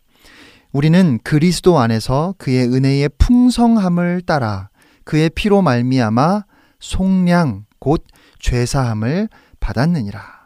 우리는 0.72 1.18
그리스도 1.22 1.78
안에서 1.78 2.34
그의 2.38 2.66
은혜의 2.66 3.10
풍성함을 3.18 4.22
따라 4.22 4.68
그의 5.04 5.30
피로 5.30 5.62
말미암아 5.62 6.44
속량 6.80 7.66
곧 7.78 8.04
죄사함을 8.40 9.28
받았느니라. 9.60 10.36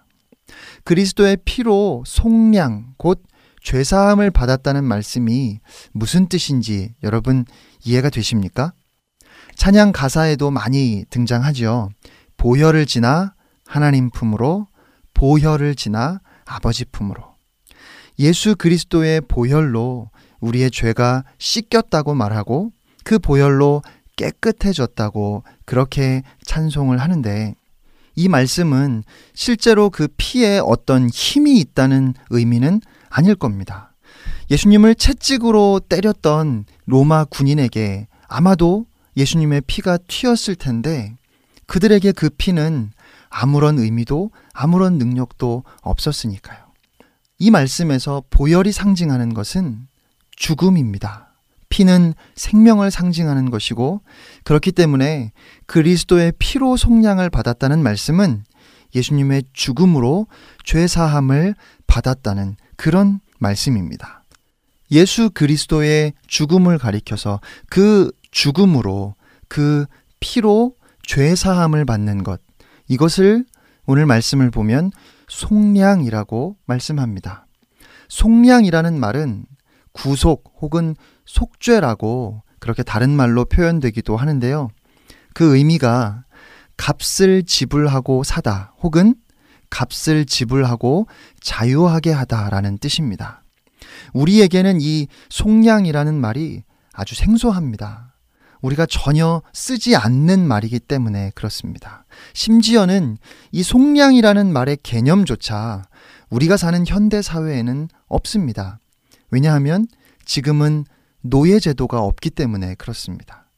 그리스도의 0.85 1.39
피로 1.45 2.03
속량 2.07 2.95
곧 2.97 3.23
죄사함을 3.63 4.31
받았다는 4.31 4.85
말씀이 4.85 5.61
무슨 5.93 6.29
뜻인지 6.29 6.95
여러분 7.03 7.45
이해가 7.85 8.11
되십니까? 8.11 8.73
찬양 9.57 9.93
가사에도 9.93 10.51
많이 10.51 11.05
등장하지요. 11.11 11.91
보혈을 12.41 12.87
지나 12.87 13.35
하나님 13.67 14.09
품으로 14.09 14.67
보혈을 15.13 15.75
지나 15.75 16.21
아버지 16.47 16.87
품으로 16.87 17.23
예수 18.19 18.57
그리스도의 18.57 19.21
보혈로 19.21 20.09
우리의 20.41 20.71
죄가 20.71 21.25
씻겼다고 21.37 22.15
말하고 22.15 22.73
그 23.05 23.19
보혈로 23.19 23.83
깨끗해졌다고 24.17 25.45
그렇게 25.67 26.23
찬송을 26.47 26.97
하는데 26.97 27.55
이 28.17 28.29
말씀은 28.29 29.05
실제로 29.35 29.91
그 29.91 30.09
피에 30.17 30.61
어떤 30.65 31.11
힘이 31.11 31.59
있다는 31.59 32.15
의미는 32.31 32.81
아닐 33.11 33.35
겁니다. 33.35 33.93
예수님을 34.51 34.95
채찍으로 34.95 35.83
때렸던 35.91 36.65
로마 36.87 37.25
군인에게 37.25 38.09
아마도 38.29 38.87
예수님의 39.19 39.63
피가 39.67 39.99
튀었을 40.09 40.55
텐데 40.55 41.20
그들에게 41.71 42.11
그 42.11 42.31
피는 42.31 42.91
아무런 43.29 43.79
의미도 43.79 44.33
아무런 44.53 44.99
능력도 44.99 45.63
없었으니까요. 45.83 46.59
이 47.39 47.53
말씀에서 47.53 48.25
보혈이 48.29 48.73
상징하는 48.73 49.35
것은 49.35 49.87
죽음입니다. 50.35 51.33
피는 51.69 52.15
생명을 52.35 52.91
상징하는 52.91 53.51
것이고 53.51 54.01
그렇기 54.43 54.73
때문에 54.73 55.31
그리스도의 55.67 56.33
피로 56.41 56.77
속량을 56.77 57.31
받았다는 57.31 57.85
말씀은 57.85 58.43
예수님의 58.97 59.45
죽음으로 59.53 60.27
죄 60.65 60.89
사함을 60.89 61.55
받았다는 61.87 62.57
그런 62.75 63.21
말씀입니다. 63.39 64.25
예수 64.91 65.31
그리스도의 65.33 66.15
죽음을 66.27 66.79
가리켜서 66.79 67.41
그 67.69 68.11
죽음으로 68.33 69.15
그 69.47 69.87
피로 70.19 70.75
죄 71.13 71.35
사함을 71.35 71.85
받는 71.87 72.23
것 72.23 72.41
이것을 72.87 73.45
오늘 73.85 74.07
말씀을 74.07 74.53
보면 74.53 74.93
속량이라고 75.27 76.57
말씀합니다. 76.67 77.49
속량이라는 78.09 79.01
말은 79.01 79.45
구속 79.91 80.55
혹은 80.61 80.95
속죄라고 81.25 82.45
그렇게 82.61 82.85
다른 82.85 83.11
말로 83.11 83.45
표현되기도 83.45 84.17
하는데요. 84.17 84.69
그 85.35 85.57
의미가 85.57 86.27
값을 86.77 87.43
지불하고 87.43 88.23
사다 88.23 88.75
혹은 88.81 89.17
값을 89.69 90.27
지불하고 90.27 91.09
자유하게 91.41 92.13
하다라는 92.13 92.79
뜻입니다. 92.79 93.43
우리에게는 94.13 94.79
이 94.81 95.09
속량이라는 95.29 96.15
말이 96.15 96.63
아주 96.93 97.17
생소합니다. 97.17 98.10
우리가 98.63 98.87
전혀 98.87 99.43
쓰지 99.53 99.97
않는 99.97 100.47
말이기 100.47 100.81
때문에 100.81 101.33
그렇습니다. 101.35 102.05
심지어는 102.35 103.19
이 103.53 103.63
속량이라는 103.63 104.53
말의 104.53 104.79
개념조차 104.83 105.85
우리가 106.31 106.57
사는 106.57 106.87
현대 106.87 107.23
사회에는 107.23 107.89
없습니다. 108.07 108.79
왜냐하면 109.31 109.87
지금은 110.25 110.85
노예제도가 111.23 112.01
없기 112.01 112.31
때문에 112.31 112.75
그렇습니다. 112.77 113.51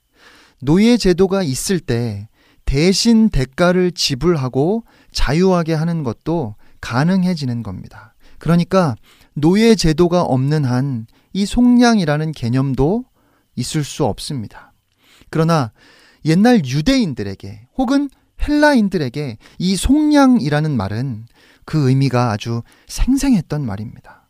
노예제도가 0.60 1.42
있을 1.42 1.80
때 1.80 2.28
대신 2.64 3.28
대가를 3.28 3.90
지불하고 3.92 4.84
자유하게 5.12 5.74
하는 5.74 6.02
것도 6.02 6.54
가능해지는 6.80 7.62
겁니다. 7.62 8.14
그러니까 8.38 8.94
노예제도가 9.34 10.22
없는 10.22 10.64
한 10.64 11.06
이 11.32 11.46
속량이라는 11.46 12.32
개념도 12.32 13.04
있을 13.56 13.84
수 13.84 14.04
없습니다. 14.04 14.71
그러나 15.32 15.72
옛날 16.26 16.64
유대인들에게 16.64 17.66
혹은 17.76 18.08
헬라인들에게 18.46 19.38
이 19.58 19.76
속량이라는 19.76 20.76
말은 20.76 21.26
그 21.64 21.88
의미가 21.88 22.30
아주 22.30 22.62
생생했던 22.86 23.64
말입니다. 23.64 24.28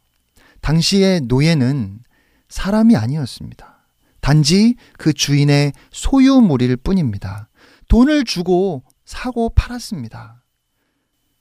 당시의 0.60 1.22
노예는 1.22 2.00
사람이 2.48 2.96
아니었습니다. 2.96 3.84
단지 4.20 4.76
그 4.96 5.12
주인의 5.12 5.72
소유물일 5.90 6.76
뿐입니다. 6.76 7.48
돈을 7.88 8.24
주고 8.24 8.84
사고 9.04 9.50
팔았습니다. 9.50 10.44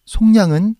속량은 0.05 0.75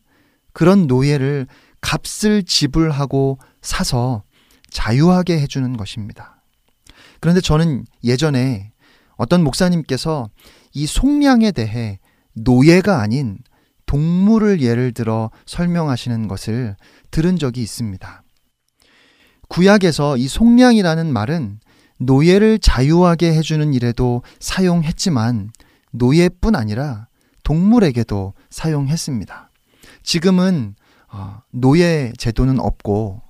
그런 0.54 0.88
노예를 0.88 1.46
값을 1.82 2.44
지불하고 2.44 3.38
사서 3.62 4.24
자유하게 4.72 5.40
해주는 5.42 5.78
것입니다. 5.78 6.42
그런데 7.20 7.42
저는 7.42 7.86
예전에 8.04 8.71
어떤 9.22 9.44
목사님께서 9.44 10.32
이 10.74 10.88
속량에 10.88 11.52
대해 11.52 12.00
노예가 12.34 13.02
아닌 13.02 13.38
동물을 13.86 14.64
예를 14.64 14.94
들어 14.94 15.30
설명하시는 15.46 16.28
것을 16.28 16.76
들은 17.12 17.38
적이 17.38 17.62
있습니다. 17.62 18.24
구약에서 19.48 20.18
이 20.18 20.28
속량이라는 20.28 21.14
말은 21.14 21.60
노예를 22.00 22.58
자유하게 22.58 23.36
해주는 23.36 23.76
일에도 23.76 24.24
사용했지만 24.40 25.52
노예뿐 25.92 26.56
아니라 26.56 27.08
동물에게도 27.44 28.34
사용했습니다. 28.50 29.52
지금은 30.02 30.74
어, 31.12 31.42
노예 31.52 32.12
제도는 32.18 32.60
없고 32.60 33.22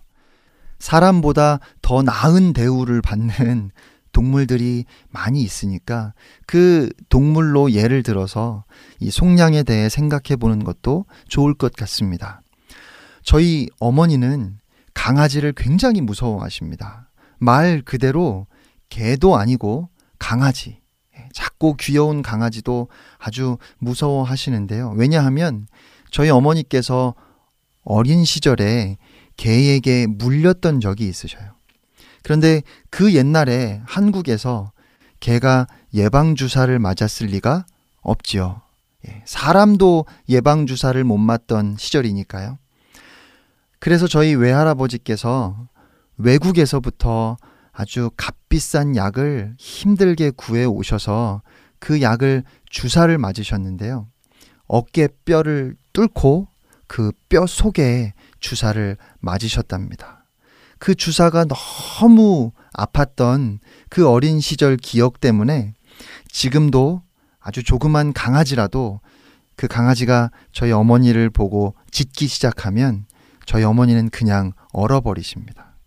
사람보다 0.80 1.60
더 1.82 2.02
나은 2.02 2.54
대우를 2.54 3.02
받는 3.02 3.72
동물들이 4.12 4.86
많이 5.10 5.42
있으니까 5.42 6.14
그 6.46 6.90
동물로 7.10 7.72
예를 7.72 8.04
들어서 8.04 8.64
이 9.00 9.10
속량에 9.10 9.64
대해 9.64 9.90
생각해 9.90 10.36
보는 10.40 10.64
것도 10.64 11.06
좋을 11.28 11.54
것 11.54 11.74
같습니다. 11.74 12.42
저희 13.24 13.68
어머니는 13.80 14.58
강아지를 14.94 15.54
굉장히 15.54 16.02
무서워하십니다. 16.02 17.10
말 17.38 17.82
그대로 17.82 18.48
개도 18.90 19.38
아니고 19.38 19.90
강아지. 20.20 20.82
예, 21.18 21.30
작고 21.34 21.76
귀여운 21.80 22.22
강아지도 22.22 22.90
아주 23.18 23.58
무서워하시는데요. 23.80 24.94
왜냐하면 24.96 25.68
저희 26.12 26.30
어머니께서 26.30 27.16
어린 27.84 28.26
시절에 28.26 28.98
개에게 29.38 30.08
물렸던 30.08 30.82
적이 30.82 31.08
있으셔요. 31.08 31.54
그런데 32.24 32.62
그 32.90 33.14
옛날에 33.14 33.82
한국에서 33.86 34.72
개가 35.20 35.68
예방주사를 35.94 36.78
맞았을 36.80 37.28
리가 37.28 37.66
없지요. 38.02 38.62
예, 39.08 39.22
사람도 39.26 40.06
예방주사를 40.30 41.04
못 41.04 41.18
맞던 41.18 41.78
시절이니까요. 41.78 42.58
그래서 43.80 44.08
저희 44.08 44.36
외할아버지께서 44.36 45.68
외국에서부터 46.18 47.38
아주 47.72 48.12
값비싼 48.16 48.96
약을 48.96 49.56
힘들게 49.58 50.32
구해 50.32 50.66
오셔서 50.66 51.42
그 51.80 52.02
약을 52.02 52.44
주사를 52.70 53.18
맞으셨는데요. 53.18 54.08
어깨 54.68 55.08
뼈를 55.26 55.76
뚫고 55.94 56.48
그 56.88 57.12
뼈 57.30 57.48
속에 57.48 58.14
주사를 58.42 58.98
맞으셨답니다. 59.22 60.21
그 60.82 60.96
주사가 60.96 61.46
너무 61.46 62.54
아팠던 62.74 63.60
그 63.92 64.10
어린 64.10 64.40
시절 64.40 64.78
기억 64.78 65.20
때문에 65.20 65.76
지금도 66.28 67.04
아주 67.40 67.64
조그만 67.64 68.14
강아지라도 68.14 69.00
그 69.56 69.68
강아지가 69.68 70.32
저희 70.52 70.72
어머니를 70.72 71.30
보고 71.30 71.76
짖기 71.92 72.26
시작하면 72.26 73.06
저희 73.46 73.64
어머니는 73.64 74.10
그냥 74.10 74.54
얼어버리십니다. 74.74 75.78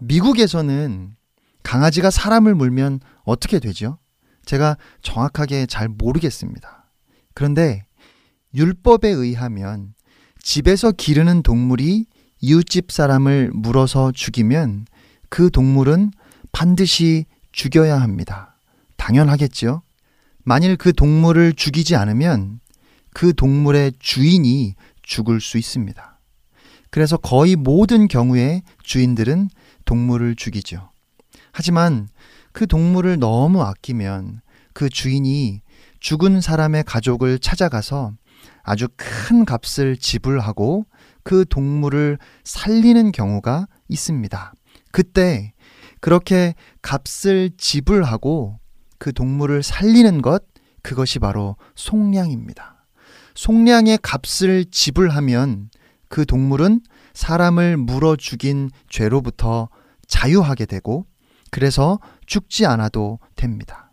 미국에서는 0.00 1.16
강아지가 1.62 2.10
사람을 2.10 2.54
물면 2.54 3.00
어떻게 3.24 3.58
되죠? 3.58 3.98
제가 4.44 4.76
정확하게 5.00 5.64
잘 5.64 5.88
모르겠습니다. 5.88 6.90
그런데 7.32 7.86
율법에 8.52 9.08
의하면 9.08 9.94
집에서 10.42 10.92
기르는 10.92 11.42
동물이 11.42 12.04
이웃집 12.40 12.92
사람을 12.92 13.50
물어서 13.52 14.12
죽이면 14.12 14.86
그 15.28 15.50
동물은 15.50 16.12
반드시 16.52 17.26
죽여야 17.52 18.00
합니다. 18.00 18.56
당연하겠죠? 18.96 19.82
만일 20.44 20.76
그 20.76 20.92
동물을 20.92 21.52
죽이지 21.54 21.96
않으면 21.96 22.60
그 23.12 23.34
동물의 23.34 23.92
주인이 23.98 24.74
죽을 25.02 25.40
수 25.40 25.58
있습니다. 25.58 26.18
그래서 26.90 27.16
거의 27.16 27.56
모든 27.56 28.08
경우에 28.08 28.62
주인들은 28.82 29.50
동물을 29.84 30.36
죽이죠. 30.36 30.90
하지만 31.52 32.08
그 32.52 32.66
동물을 32.66 33.18
너무 33.18 33.62
아끼면 33.62 34.40
그 34.72 34.88
주인이 34.88 35.60
죽은 36.00 36.40
사람의 36.40 36.84
가족을 36.84 37.38
찾아가서 37.40 38.12
아주 38.62 38.86
큰 38.96 39.44
값을 39.44 39.96
지불하고 39.96 40.86
그 41.28 41.44
동물을 41.46 42.16
살리는 42.42 43.12
경우가 43.12 43.68
있습니다. 43.88 44.54
그때 44.92 45.52
그렇게 46.00 46.54
값을 46.80 47.50
지불하고 47.58 48.58
그 48.96 49.12
동물을 49.12 49.62
살리는 49.62 50.22
것, 50.22 50.44
그것이 50.80 51.18
바로 51.18 51.56
속량입니다. 51.74 52.86
속량의 53.34 53.98
값을 54.00 54.64
지불하면 54.70 55.68
그 56.08 56.24
동물은 56.24 56.80
사람을 57.12 57.76
물어 57.76 58.16
죽인 58.16 58.70
죄로부터 58.88 59.68
자유하게 60.06 60.64
되고 60.64 61.04
그래서 61.50 62.00
죽지 62.24 62.64
않아도 62.64 63.18
됩니다. 63.36 63.92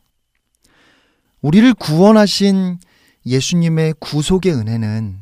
우리를 1.42 1.74
구원하신 1.74 2.80
예수님의 3.26 3.96
구속의 4.00 4.54
은혜는 4.54 5.20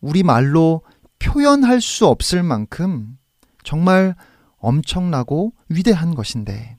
우리 0.00 0.24
말로 0.24 0.82
표현할 1.22 1.80
수 1.80 2.06
없을 2.06 2.42
만큼 2.42 3.16
정말 3.62 4.14
엄청나고 4.58 5.52
위대한 5.68 6.14
것인데 6.14 6.76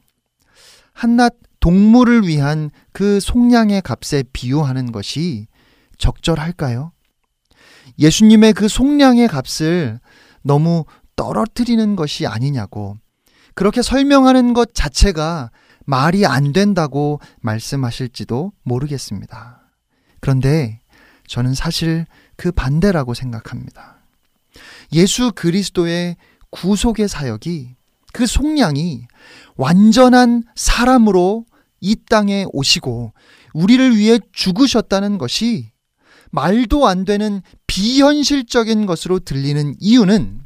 한낱 0.94 1.36
동물을 1.60 2.28
위한 2.28 2.70
그 2.92 3.20
속량의 3.20 3.82
값에 3.82 4.24
비유하는 4.34 4.92
것이 4.92 5.48
적절할까요? 5.98 6.92
예수님의 7.98 8.54
그 8.54 8.68
속량의 8.68 9.30
값을 9.30 10.00
너무 10.42 10.86
떨어뜨리는 11.16 11.96
것이 11.96 12.28
아니냐고 12.28 12.98
그렇게 13.56 13.82
설명하는 13.82 14.54
것 14.54 14.74
자체가 14.74 15.52
말이 15.86 16.26
안 16.26 16.54
된다고 16.54 17.20
말씀하실지도 17.42 18.52
모르겠습니다. 18.64 19.62
그런데 20.20 20.82
저는 21.28 21.54
사실 21.54 22.06
그 22.36 22.52
반대라고 22.52 23.14
생각합니다. 23.14 23.93
예수 24.94 25.32
그리스도의 25.34 26.16
구속의 26.50 27.08
사역이 27.08 27.76
그 28.14 28.28
속량이 28.28 29.08
완전한 29.56 30.44
사람으로 30.56 31.46
이 31.82 31.96
땅에 32.10 32.46
오시고 32.52 33.14
우리를 33.54 33.98
위해 33.98 34.20
죽으셨다는 34.32 35.18
것이 35.18 35.72
말도 36.32 36.88
안 36.88 37.06
되는 37.06 37.42
비현실적인 37.68 38.86
것으로 38.86 39.20
들리는 39.20 39.76
이유는 39.80 40.42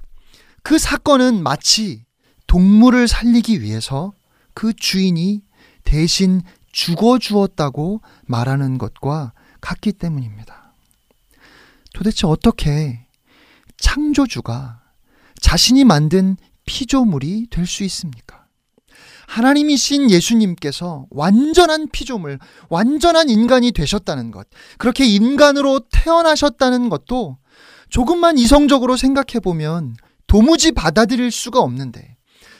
그 0.64 0.78
사건은 0.78 1.44
마치 1.44 2.06
동물을 2.48 3.08
살리기 3.08 3.62
위해서 3.62 4.12
그 4.54 4.74
주인이 4.74 5.42
대신 5.84 6.42
죽어 6.72 7.20
주었다고 7.20 8.02
말하는 8.26 8.78
것과 8.78 9.34
같기 9.62 9.94
때문입니다. 9.94 10.74
도대체 11.94 12.28
어떻게 12.28 13.07
창조주가 13.78 14.82
자신이 15.40 15.84
만든 15.84 16.38
피조물이 16.66 17.48
될 17.50 17.66
수 17.66 17.84
있습니까? 17.84 18.46
하나님이신 19.28 20.10
예수님께서 20.10 21.06
완전한 21.10 21.90
피조물, 21.92 22.40
완전한 22.70 23.30
인간이 23.30 23.72
되셨다는 23.72 24.32
것, 24.32 24.48
그렇게 24.78 25.06
인간으로 25.06 25.82
태어나셨다는 25.92 26.90
것도 26.90 27.38
조금만 27.90 28.38
이성적으로 28.38 28.96
생각해 28.96 29.40
보면 29.44 29.96
도무지 30.28 30.72
받아들일 30.72 31.32
수가 31.32 31.60
없는데, 31.60 32.16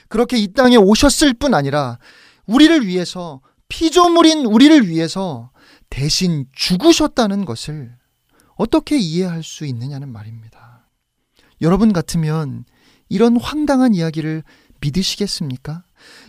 그렇게 0.08 0.36
이 0.38 0.52
땅에 0.52 0.76
오셨을 0.76 1.34
뿐 1.34 1.54
아니라 1.54 1.98
우리를 2.46 2.86
위해서, 2.86 3.40
피조물인 3.68 4.46
우리를 4.46 4.88
위해서 4.88 5.50
대신 5.90 6.46
죽으셨다는 6.54 7.44
것을 7.44 7.94
어떻게 8.56 8.98
이해할 8.98 9.42
수 9.42 9.64
있느냐는 9.66 10.10
말입니다. 10.12 10.67
여러분 11.60 11.92
같으면 11.92 12.64
이런 13.08 13.40
황당한 13.40 13.94
이야기를 13.94 14.42
믿으시겠습니까? 14.80 15.82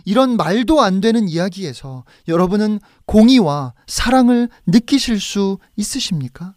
이런 0.04 0.36
말도 0.36 0.80
안 0.80 1.00
되는 1.00 1.28
이야기에서 1.28 2.04
여러분은 2.28 2.80
공의와 3.06 3.74
사랑을 3.86 4.48
느끼실 4.66 5.20
수 5.20 5.58
있으십니까? 5.76 6.54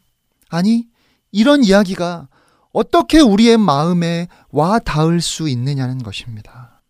아니, 0.50 0.88
이런 1.32 1.64
이야기가 1.64 2.28
어떻게 2.72 3.20
우리의 3.20 3.58
마음에 3.58 4.28
와 4.50 4.80
닿을 4.80 5.22
수 5.22 5.48
있느냐는 5.48 6.00
것입니다. 6.00 6.82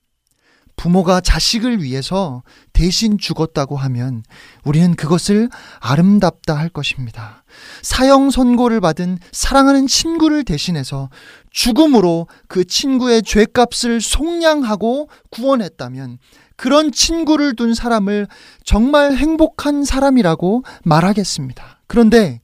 부모가 0.75 1.21
자식을 1.21 1.83
위해서 1.83 2.43
대신 2.71 3.17
죽었다고 3.17 3.77
하면 3.77 4.23
우리는 4.63 4.95
그것을 4.95 5.49
아름답다 5.79 6.57
할 6.57 6.69
것입니다. 6.69 7.42
사형 7.81 8.29
선고를 8.31 8.81
받은 8.81 9.19
사랑하는 9.31 9.87
친구를 9.87 10.43
대신해서 10.43 11.09
죽음으로 11.51 12.27
그 12.47 12.65
친구의 12.65 13.23
죄값을 13.23 14.01
속량하고 14.01 15.09
구원했다면 15.29 16.19
그런 16.55 16.91
친구를 16.91 17.55
둔 17.55 17.73
사람을 17.73 18.27
정말 18.63 19.15
행복한 19.15 19.83
사람이라고 19.83 20.63
말하겠습니다. 20.83 21.79
그런데 21.87 22.41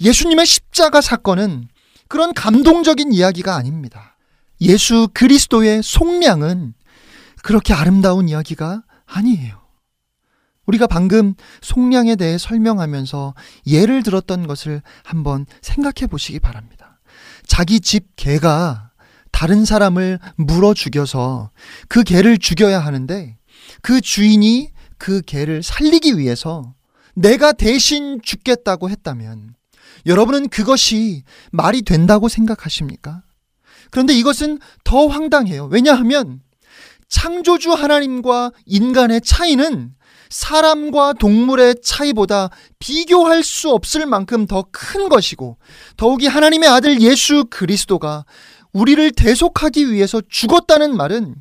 예수님의 0.00 0.46
십자가 0.46 1.00
사건은 1.00 1.68
그런 2.08 2.32
감동적인 2.32 3.12
이야기가 3.12 3.56
아닙니다. 3.56 4.16
예수 4.60 5.08
그리스도의 5.12 5.82
속량은 5.82 6.74
그렇게 7.42 7.74
아름다운 7.74 8.28
이야기가 8.28 8.82
아니에요. 9.06 9.65
우리가 10.66 10.86
방금 10.86 11.34
속량에 11.62 12.16
대해 12.16 12.38
설명하면서 12.38 13.34
예를 13.66 14.02
들었던 14.02 14.46
것을 14.46 14.82
한번 15.04 15.46
생각해 15.62 16.06
보시기 16.08 16.40
바랍니다. 16.40 17.00
자기 17.46 17.80
집 17.80 18.16
개가 18.16 18.90
다른 19.32 19.64
사람을 19.64 20.18
물어 20.36 20.74
죽여서 20.74 21.50
그 21.88 22.02
개를 22.02 22.38
죽여야 22.38 22.80
하는데 22.80 23.36
그 23.82 24.00
주인이 24.00 24.70
그 24.98 25.20
개를 25.22 25.62
살리기 25.62 26.18
위해서 26.18 26.74
내가 27.14 27.52
대신 27.52 28.20
죽겠다고 28.22 28.90
했다면 28.90 29.54
여러분은 30.06 30.48
그것이 30.48 31.22
말이 31.50 31.82
된다고 31.82 32.28
생각하십니까? 32.28 33.22
그런데 33.90 34.14
이것은 34.14 34.58
더 34.84 35.06
황당해요. 35.06 35.66
왜냐하면 35.66 36.40
창조주 37.08 37.72
하나님과 37.72 38.52
인간의 38.66 39.20
차이는 39.20 39.94
사람과 40.30 41.14
동물의 41.14 41.76
차이보다 41.82 42.50
비교할 42.78 43.42
수 43.42 43.70
없을 43.70 44.06
만큼 44.06 44.46
더 44.46 44.66
큰 44.72 45.08
것이고 45.08 45.58
더욱이 45.96 46.26
하나님의 46.26 46.68
아들 46.68 47.00
예수 47.00 47.44
그리스도가 47.50 48.24
우리를 48.72 49.10
대속하기 49.12 49.92
위해서 49.92 50.20
죽었다는 50.28 50.96
말은 50.96 51.36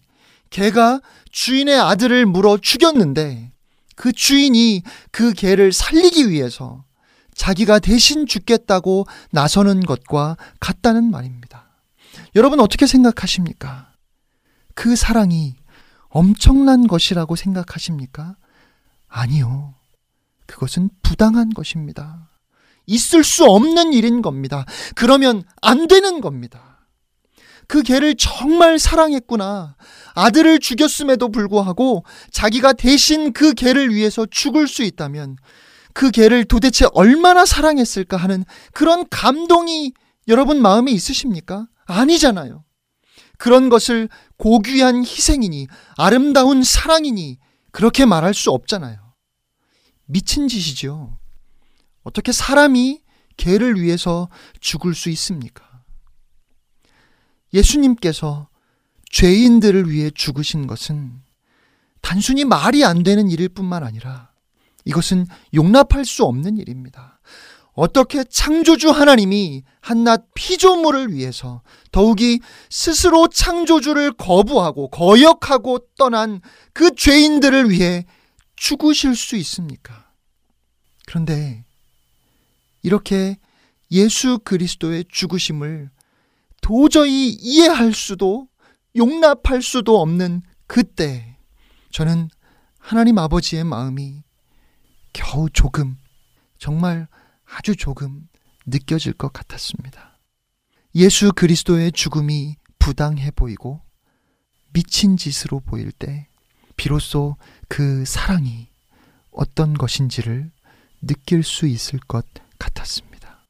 개가 0.49 1.01
주인의 1.31 1.77
아들을 1.77 2.25
물어 2.25 2.57
죽였는데 2.61 3.51
그 3.95 4.11
주인이 4.13 4.83
그 5.11 5.33
개를 5.33 5.73
살리기 5.73 6.29
위해서 6.29 6.83
자기가 7.33 7.79
대신 7.79 8.25
죽겠다고 8.25 9.05
나서는 9.31 9.81
것과 9.81 10.37
같다는 10.59 11.11
말입니다. 11.11 11.69
여러분 12.35 12.61
어떻게 12.61 12.87
생각하십니까? 12.87 13.91
그 14.73 14.95
사랑이 14.95 15.55
엄청난 16.07 16.87
것이라고 16.87 17.35
생각하십니까? 17.35 18.35
아니요. 19.15 19.75
그것은 20.45 20.89
부당한 21.01 21.49
것입니다. 21.49 22.29
있을 22.85 23.23
수 23.23 23.45
없는 23.45 23.93
일인 23.93 24.21
겁니다. 24.21 24.65
그러면 24.93 25.43
안 25.61 25.87
되는 25.87 26.19
겁니다. 26.19 26.85
그 27.67 27.81
개를 27.81 28.15
정말 28.15 28.77
사랑했구나. 28.77 29.77
아들을 30.15 30.59
죽였음에도 30.59 31.29
불구하고 31.29 32.03
자기가 32.31 32.73
대신 32.73 33.31
그 33.31 33.53
개를 33.53 33.95
위해서 33.95 34.25
죽을 34.29 34.67
수 34.67 34.83
있다면 34.83 35.37
그 35.93 36.11
개를 36.11 36.43
도대체 36.43 36.85
얼마나 36.93 37.45
사랑했을까 37.45 38.17
하는 38.17 38.43
그런 38.73 39.05
감동이 39.09 39.93
여러분 40.27 40.61
마음에 40.61 40.91
있으십니까? 40.91 41.67
아니잖아요. 41.85 42.65
그런 43.37 43.69
것을 43.69 44.09
고귀한 44.37 45.05
희생이니 45.05 45.67
아름다운 45.97 46.63
사랑이니 46.63 47.39
그렇게 47.71 48.05
말할 48.05 48.33
수 48.33 48.51
없잖아요. 48.51 49.04
미친 50.05 50.47
짓이죠. 50.47 51.17
어떻게 52.03 52.31
사람이 52.31 53.01
개를 53.37 53.81
위해서 53.81 54.29
죽을 54.59 54.93
수 54.95 55.09
있습니까? 55.09 55.65
예수님께서 57.53 58.49
죄인들을 59.11 59.89
위해 59.89 60.11
죽으신 60.13 60.67
것은 60.67 61.21
단순히 62.01 62.45
말이 62.45 62.83
안 62.83 63.03
되는 63.03 63.29
일일 63.29 63.49
뿐만 63.49 63.83
아니라 63.83 64.31
이것은 64.83 65.25
용납할 65.53 66.05
수 66.05 66.25
없는 66.25 66.57
일입니다. 66.57 67.19
어떻게 67.73 68.23
창조주 68.23 68.89
하나님이 68.89 69.63
한낱 69.81 70.27
피조물을 70.33 71.13
위해서 71.13 71.61
더욱이 71.91 72.39
스스로 72.69 73.27
창조주를 73.27 74.13
거부하고 74.13 74.89
거역하고 74.89 75.79
떠난 75.97 76.39
그 76.73 76.95
죄인들을 76.95 77.69
위해 77.69 78.05
죽으실 78.55 79.15
수 79.15 79.35
있습니까? 79.37 80.11
그런데 81.05 81.65
이렇게 82.81 83.37
예수 83.91 84.39
그리스도의 84.39 85.05
죽으심을 85.09 85.89
도저히 86.61 87.29
이해할 87.29 87.93
수도 87.93 88.47
용납할 88.95 89.61
수도 89.61 90.01
없는 90.01 90.41
그때 90.67 91.37
저는 91.91 92.29
하나님 92.79 93.17
아버지의 93.17 93.63
마음이 93.63 94.23
겨우 95.13 95.49
조금 95.49 95.97
정말 96.57 97.07
아주 97.45 97.75
조금 97.75 98.27
느껴질 98.65 99.13
것 99.13 99.31
같았습니다. 99.31 100.19
예수 100.95 101.31
그리스도의 101.33 101.91
죽음이 101.91 102.55
부당해 102.79 103.31
보이고 103.31 103.81
미친 104.73 105.17
짓으로 105.17 105.59
보일 105.59 105.91
때 105.91 106.27
비로소 106.75 107.37
그 107.67 108.05
사랑이 108.05 108.67
어떤 109.31 109.73
것인지를 109.73 110.51
느낄 111.01 111.43
수 111.43 111.67
있을 111.67 111.99
것 111.99 112.25
같았습니다. 112.57 113.43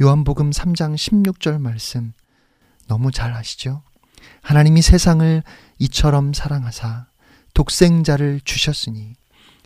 요한복음 0.00 0.50
3장 0.50 0.94
16절 0.94 1.60
말씀 1.60 2.12
너무 2.86 3.10
잘 3.10 3.32
아시죠? 3.32 3.82
하나님이 4.42 4.82
세상을 4.82 5.42
이처럼 5.78 6.32
사랑하사 6.32 7.06
독생자를 7.54 8.40
주셨으니 8.44 9.14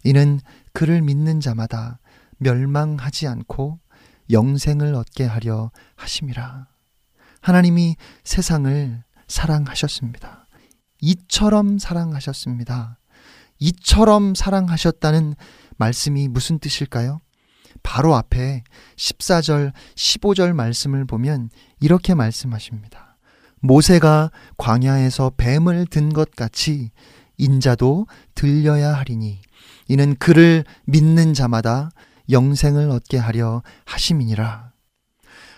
이는 0.05 0.40
그를 0.72 1.03
믿는 1.03 1.40
자마다 1.40 1.98
멸망하지 2.38 3.26
않고 3.26 3.78
영생을 4.30 4.94
얻게 4.94 5.24
하려 5.24 5.70
하심이라. 5.96 6.66
하나님이 7.40 7.96
세상을 8.24 9.03
사랑하셨습니다. 9.26 10.46
이처럼 11.01 11.78
사랑하셨습니다. 11.78 12.99
이처럼 13.61 14.35
사랑하셨다는 14.35 15.35
말씀이 15.77 16.29
무슨 16.29 16.59
뜻일까요? 16.59 17.21
바로 17.83 18.15
앞에 18.15 18.65
14절, 18.97 19.73
15절 19.95 20.53
말씀을 20.53 21.07
보면 21.07 21.51
이렇게 21.81 22.15
말씀하십니다. 22.15 23.17
모세가 23.61 24.31
광야에서 24.57 25.33
뱀을 25.37 25.87
든 25.87 26.11
것 26.13 26.31
같이 26.33 26.91
인자도 27.37 28.07
들려야 28.35 28.95
하리니 28.95 29.41
이는 29.89 30.15
그를 30.17 30.65
믿는 30.85 31.35
자마다 31.35 31.91
영생을 32.31 32.91
얻게 32.91 33.17
하려 33.19 33.63
하심이니라. 33.87 34.73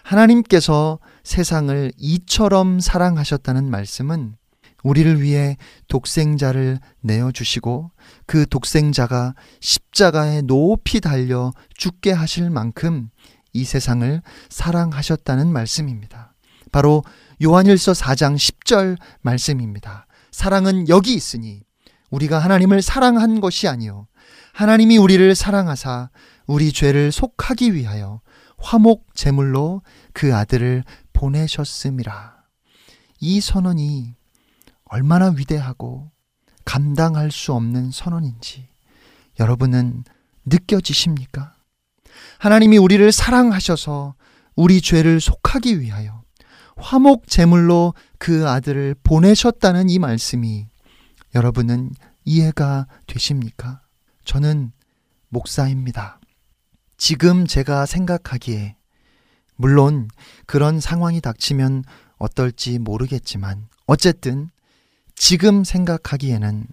하나님께서 0.04 0.98
세상을 1.22 1.92
이처럼 1.96 2.80
사랑하셨다는 2.80 3.70
말씀은 3.70 4.36
우리를 4.82 5.22
위해 5.22 5.56
독생자를 5.88 6.78
내어주시고 7.00 7.90
그 8.26 8.46
독생자가 8.48 9.34
십자가에 9.60 10.42
높이 10.42 11.00
달려 11.00 11.52
죽게 11.76 12.12
하실 12.12 12.50
만큼 12.50 13.10
이 13.52 13.64
세상을 13.64 14.22
사랑하셨다는 14.48 15.48
말씀입니다. 15.52 16.34
바로 16.72 17.04
요한일서 17.42 17.92
4장 17.92 18.36
10절 18.36 18.96
말씀입니다. 19.20 20.06
사랑은 20.30 20.88
여기 20.88 21.14
있으니 21.14 21.62
우리가 22.10 22.38
하나님을 22.38 22.82
사랑한 22.82 23.40
것이 23.40 23.68
아니요 23.68 24.06
하나님이 24.54 24.98
우리를 24.98 25.34
사랑하사 25.34 26.10
우리 26.46 26.72
죄를 26.72 27.12
속하기 27.12 27.74
위하여 27.74 28.20
화목 28.58 29.14
제물로 29.14 29.82
그 30.12 30.34
아들을 30.34 30.84
보내셨음이라. 31.12 32.36
이 33.20 33.40
선언이 33.40 34.14
얼마나 34.92 35.30
위대하고 35.30 36.10
감당할 36.66 37.30
수 37.30 37.54
없는 37.54 37.90
선언인지 37.90 38.68
여러분은 39.40 40.04
느껴지십니까? 40.44 41.54
하나님이 42.38 42.76
우리를 42.76 43.10
사랑하셔서 43.10 44.14
우리 44.54 44.82
죄를 44.82 45.18
속하기 45.18 45.80
위하여 45.80 46.22
화목 46.76 47.26
제물로 47.26 47.94
그 48.18 48.46
아들을 48.46 48.96
보내셨다는 49.02 49.88
이 49.88 49.98
말씀이 49.98 50.66
여러분은 51.34 51.92
이해가 52.26 52.86
되십니까? 53.06 53.80
저는 54.26 54.72
목사입니다. 55.30 56.20
지금 56.98 57.46
제가 57.46 57.86
생각하기에 57.86 58.76
물론 59.56 60.08
그런 60.44 60.80
상황이 60.80 61.22
닥치면 61.22 61.82
어떨지 62.18 62.78
모르겠지만 62.78 63.68
어쨌든 63.86 64.50
지금 65.14 65.64
생각하기에는 65.64 66.66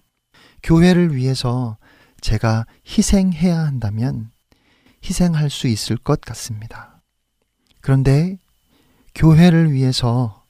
교회를 0.62 1.14
위해서 1.14 1.78
제가 2.20 2.66
희생해야 2.86 3.58
한다면 3.58 4.30
희생할 5.04 5.50
수 5.50 5.66
있을 5.68 5.96
것 5.96 6.20
같습니다. 6.20 7.00
그런데 7.80 8.38
교회를 9.14 9.72
위해서 9.72 10.44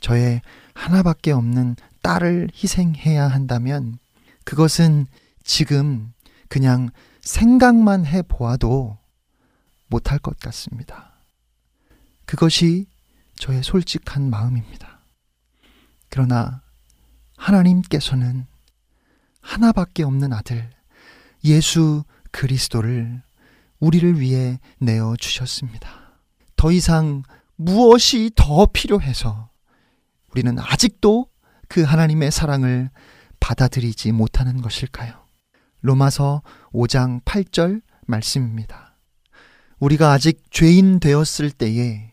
저의 0.00 0.40
하나밖에 0.74 1.32
없는 1.32 1.76
딸을 2.02 2.50
희생해야 2.54 3.28
한다면 3.28 3.98
그것은 4.44 5.06
지금 5.44 6.12
그냥 6.48 6.90
생각만 7.20 8.06
해 8.06 8.22
보아도 8.22 8.98
못할 9.88 10.18
것 10.18 10.38
같습니다. 10.38 11.12
그것이 12.24 12.86
저의 13.36 13.62
솔직한 13.62 14.30
마음입니다. 14.30 15.00
그러나 16.08 16.62
하나님께서는 17.40 18.46
하나밖에 19.40 20.02
없는 20.02 20.32
아들, 20.32 20.70
예수 21.44 22.04
그리스도를 22.30 23.22
우리를 23.80 24.20
위해 24.20 24.60
내어 24.78 25.16
주셨습니다. 25.16 25.88
더 26.56 26.70
이상 26.70 27.22
무엇이 27.56 28.30
더 28.36 28.66
필요해서 28.66 29.48
우리는 30.30 30.58
아직도 30.58 31.28
그 31.68 31.82
하나님의 31.82 32.30
사랑을 32.30 32.90
받아들이지 33.40 34.12
못하는 34.12 34.60
것일까요? 34.60 35.14
로마서 35.80 36.42
5장 36.74 37.24
8절 37.24 37.80
말씀입니다. 38.06 38.98
우리가 39.78 40.12
아직 40.12 40.42
죄인 40.50 41.00
되었을 41.00 41.50
때에 41.50 42.12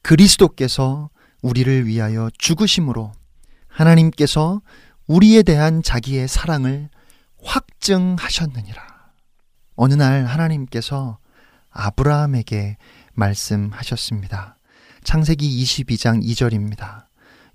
그리스도께서 0.00 1.10
우리를 1.42 1.86
위하여 1.86 2.30
죽으심으로 2.38 3.12
하나님께서 3.72 4.60
우리에 5.06 5.42
대한 5.42 5.82
자기의 5.82 6.28
사랑을 6.28 6.88
확증하셨느니라. 7.42 8.82
어느 9.74 9.94
날 9.94 10.26
하나님께서 10.26 11.18
아브라함에게 11.70 12.76
말씀하셨습니다. 13.14 14.56
창세기 15.02 15.62
22장 15.64 16.22
2절입니다. 16.22 17.06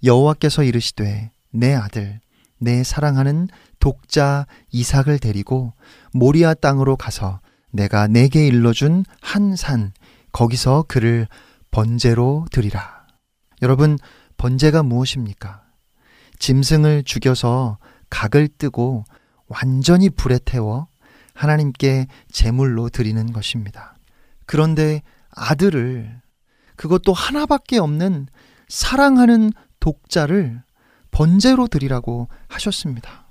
여호와께서 0.03 0.63
이르시되 0.63 1.32
내 1.51 1.74
아들 1.74 2.20
내 2.59 2.84
사랑하는 2.84 3.47
독자 3.80 4.47
이삭을 4.72 5.20
데리고 5.20 5.74
모리아 6.11 6.53
땅으로 6.53 6.97
가서 6.97 7.39
내가 7.72 8.07
내게 8.07 8.47
일러준 8.47 9.05
한 9.22 9.55
산 9.55 9.93
거기서 10.32 10.86
그를 10.88 11.28
번제로 11.72 12.45
드리라. 12.51 13.05
여러분 13.61 13.97
번제가 14.38 14.84
무엇입니까? 14.84 15.66
짐승을 16.39 17.03
죽여서 17.03 17.77
각을 18.09 18.47
뜨고 18.57 19.05
완전히 19.47 20.09
불에 20.09 20.39
태워 20.43 20.88
하나님께 21.33 22.07
제물로 22.31 22.89
드리는 22.89 23.31
것입니다. 23.31 23.95
그런데 24.45 25.01
아들을 25.31 26.21
그것도 26.75 27.13
하나밖에 27.13 27.77
없는 27.77 28.27
사랑하는 28.67 29.51
독자를 29.79 30.63
번제로 31.11 31.67
드리라고 31.67 32.27
하셨습니다. 32.47 33.27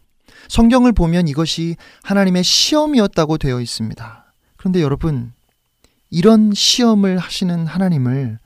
성경을 0.49 0.93
보면 0.93 1.29
이것이 1.29 1.77
하나님의 2.03 2.45
시험이었다고 2.45 3.39
되어 3.39 3.61
있습니다. 3.61 4.33
그런데 4.57 4.81
여러분, 4.83 5.33
이런 6.11 6.53
시험을 6.55 7.19
하시는 7.19 7.67
하나님을 7.67 8.39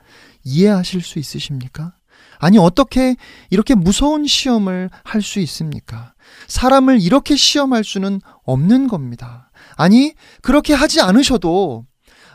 이해하실 0.44 1.02
수 1.02 1.18
있으십니까? 1.18 1.94
아니, 2.40 2.58
어떻게 2.58 3.16
이렇게 3.50 3.74
무서운 3.74 4.26
시험을 4.26 4.90
할 5.04 5.22
수 5.22 5.38
있습니까? 5.40 6.14
사람을 6.48 7.00
이렇게 7.00 7.36
시험할 7.36 7.84
수는 7.84 8.20
없는 8.44 8.88
겁니다. 8.88 9.50
아니, 9.76 10.14
그렇게 10.42 10.74
하지 10.74 11.00
않으셔도 11.00 11.86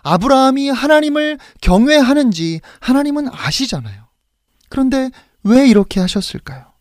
아브라함이 0.03 0.69
하나님을 0.69 1.39
경외하는지 1.61 2.61
하나님은 2.79 3.27
아시잖아요. 3.31 4.05
그런데 4.69 5.09
왜 5.43 5.67
이렇게 5.67 5.99
하셨을까요? 5.99 6.71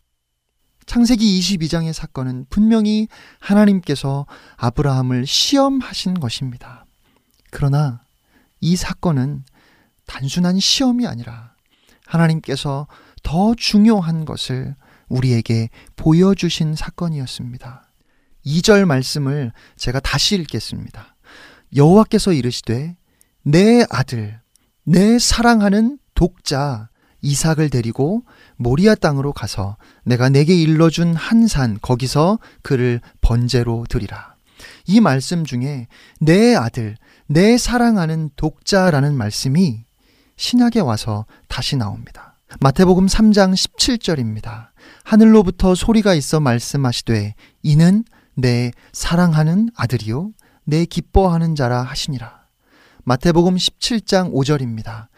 창세기 0.86 1.40
22장의 1.40 1.94
사건은 1.94 2.44
분명히 2.50 3.08
하나님께서 3.40 4.26
아브라함을 4.56 5.26
시험하신 5.26 6.20
것입니다. 6.20 6.84
그러나 7.50 8.02
이 8.60 8.76
사건은 8.76 9.44
단순한 10.06 10.60
시험이 10.60 11.06
아니라 11.06 11.54
하나님께서 12.06 12.86
더 13.24 13.54
중요한 13.56 14.24
것을 14.24 14.76
우리에게 15.08 15.70
보여주신 15.96 16.76
사건이었습니다. 16.76 17.90
2절 18.46 18.84
말씀을 18.84 19.50
제가 19.76 19.98
다시 19.98 20.36
읽겠습니다. 20.36 21.16
여호와께서 21.74 22.32
이르시되 22.32 22.96
내 23.42 23.84
아들 23.90 24.40
내 24.84 25.18
사랑하는 25.18 25.98
독자 26.14 26.88
이삭을 27.22 27.70
데리고 27.70 28.22
모리아 28.56 28.94
땅으로 28.94 29.32
가서 29.32 29.76
내가 30.04 30.28
내게 30.28 30.54
일러준 30.54 31.14
한 31.14 31.48
산 31.48 31.78
거기서 31.80 32.38
그를 32.62 33.00
번제로 33.22 33.86
드리라. 33.88 34.36
이 34.86 35.00
말씀 35.00 35.44
중에 35.44 35.88
내 36.20 36.54
아들 36.54 36.96
내 37.26 37.56
사랑하는 37.56 38.30
독자라는 38.36 39.14
말씀이 39.16 39.84
신약에 40.36 40.80
와서 40.80 41.24
다시 41.48 41.76
나옵니다. 41.76 42.33
마태복음 42.60 43.06
3장 43.06 43.52
17절입니다. 43.52 44.68
하늘로부터 45.02 45.74
소리가 45.74 46.14
있어 46.14 46.38
말씀하시되 46.38 47.34
이는 47.62 48.04
내 48.34 48.70
사랑하는 48.92 49.70
아들이요 49.74 50.30
내 50.64 50.84
기뻐하는 50.84 51.56
자라 51.56 51.82
하시니라. 51.82 52.44
마태복음 53.04 53.56
17장 53.56 54.32
5절입니다. 54.32 55.08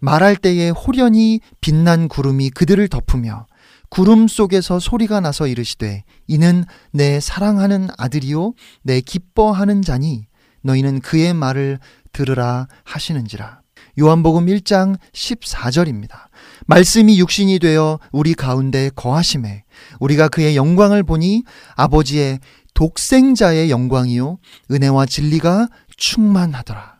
말할 0.00 0.34
때에 0.36 0.70
호련히 0.70 1.40
빛난 1.60 2.08
구름이 2.08 2.50
그들을 2.50 2.88
덮으며 2.88 3.46
구름 3.88 4.26
속에서 4.26 4.80
소리가 4.80 5.20
나서 5.20 5.46
이르시되 5.46 6.02
이는 6.26 6.64
내 6.90 7.20
사랑하는 7.20 7.88
아들이요 7.96 8.54
내 8.82 9.00
기뻐하는 9.00 9.82
자니 9.82 10.26
너희는 10.62 11.00
그의 11.00 11.32
말을 11.32 11.78
들으라 12.12 12.66
하시는지라. 12.84 13.61
요한복음 13.98 14.46
1장 14.46 14.98
14절입니다. 15.12 16.28
말씀이 16.66 17.18
육신이 17.18 17.58
되어 17.58 17.98
우리 18.10 18.32
가운데 18.32 18.90
거하심에 18.94 19.64
우리가 20.00 20.28
그의 20.28 20.56
영광을 20.56 21.02
보니 21.02 21.44
아버지의 21.76 22.40
독생자의 22.74 23.70
영광이요 23.70 24.38
은혜와 24.70 25.06
진리가 25.06 25.68
충만하더라. 25.96 26.92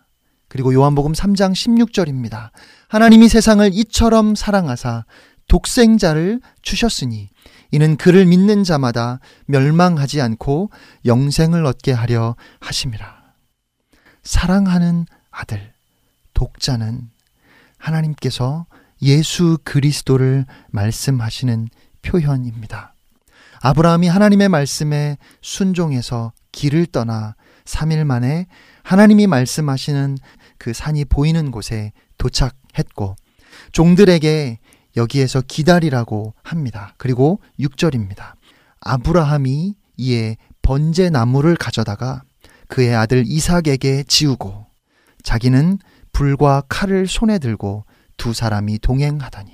그리고 0.49 0.75
요한복음 0.75 1.13
3장 1.13 1.53
16절입니다. 1.53 2.51
하나님이 2.89 3.31
세상을 3.31 3.71
이처럼 3.73 4.35
사랑하사 4.35 5.07
독생자를 5.49 6.41
주셨으니 6.61 7.31
이는 7.71 7.97
그를 7.97 8.27
믿는 8.27 8.65
자마다 8.65 9.19
멸망하지 9.47 10.21
않고 10.21 10.71
영생을 11.07 11.65
얻게 11.65 11.93
하려 11.93 12.37
하심이라. 12.61 13.23
사랑하는 14.23 15.07
아들, 15.31 15.72
독자는 16.43 17.09
하나님께서 17.79 18.67
예수 19.01 19.59
그리스도를 19.63 20.45
말씀하시는 20.71 21.69
표현입니다. 22.03 22.95
아브라함이 23.61 24.09
하나님의 24.09 24.49
말씀에 24.49 25.19
순종해서 25.41 26.33
길을 26.51 26.87
떠나 26.87 27.37
3일 27.65 28.03
만에 28.03 28.47
하나님이 28.83 29.29
말씀하시는 29.29 30.19
그 30.59 30.73
산이 30.73 31.05
보이는 31.05 31.53
곳에 31.53 31.93
도착했고 32.19 33.15
종들에게 33.71 34.59
여기에서 34.97 35.43
기다리라고 35.43 36.35
합니다. 36.43 36.95
그리고 36.99 37.41
6절입니다. 37.61 38.33
아브라함이 38.81 39.77
이에 39.97 40.37
번제 40.63 41.11
나무를 41.11 41.55
가져다가 41.55 42.23
그의 42.67 42.97
아들 42.97 43.23
이삭에게 43.27 44.03
지우고 44.09 44.67
자기는 45.23 45.79
불과 46.13 46.63
칼을 46.69 47.07
손에 47.07 47.39
들고 47.39 47.85
두 48.17 48.33
사람이 48.33 48.79
동행하다니 48.79 49.53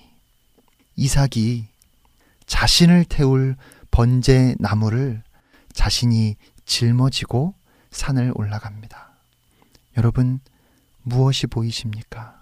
이삭이 0.96 1.66
자신을 2.46 3.04
태울 3.04 3.56
번제 3.90 4.56
나무를 4.59 5.22
자신이 5.72 6.36
짊어지고 6.66 7.54
산을 7.90 8.32
올라갑니다. 8.34 9.11
여러분 9.96 10.40
무엇이 11.02 11.46
보이십니까? 11.46 12.40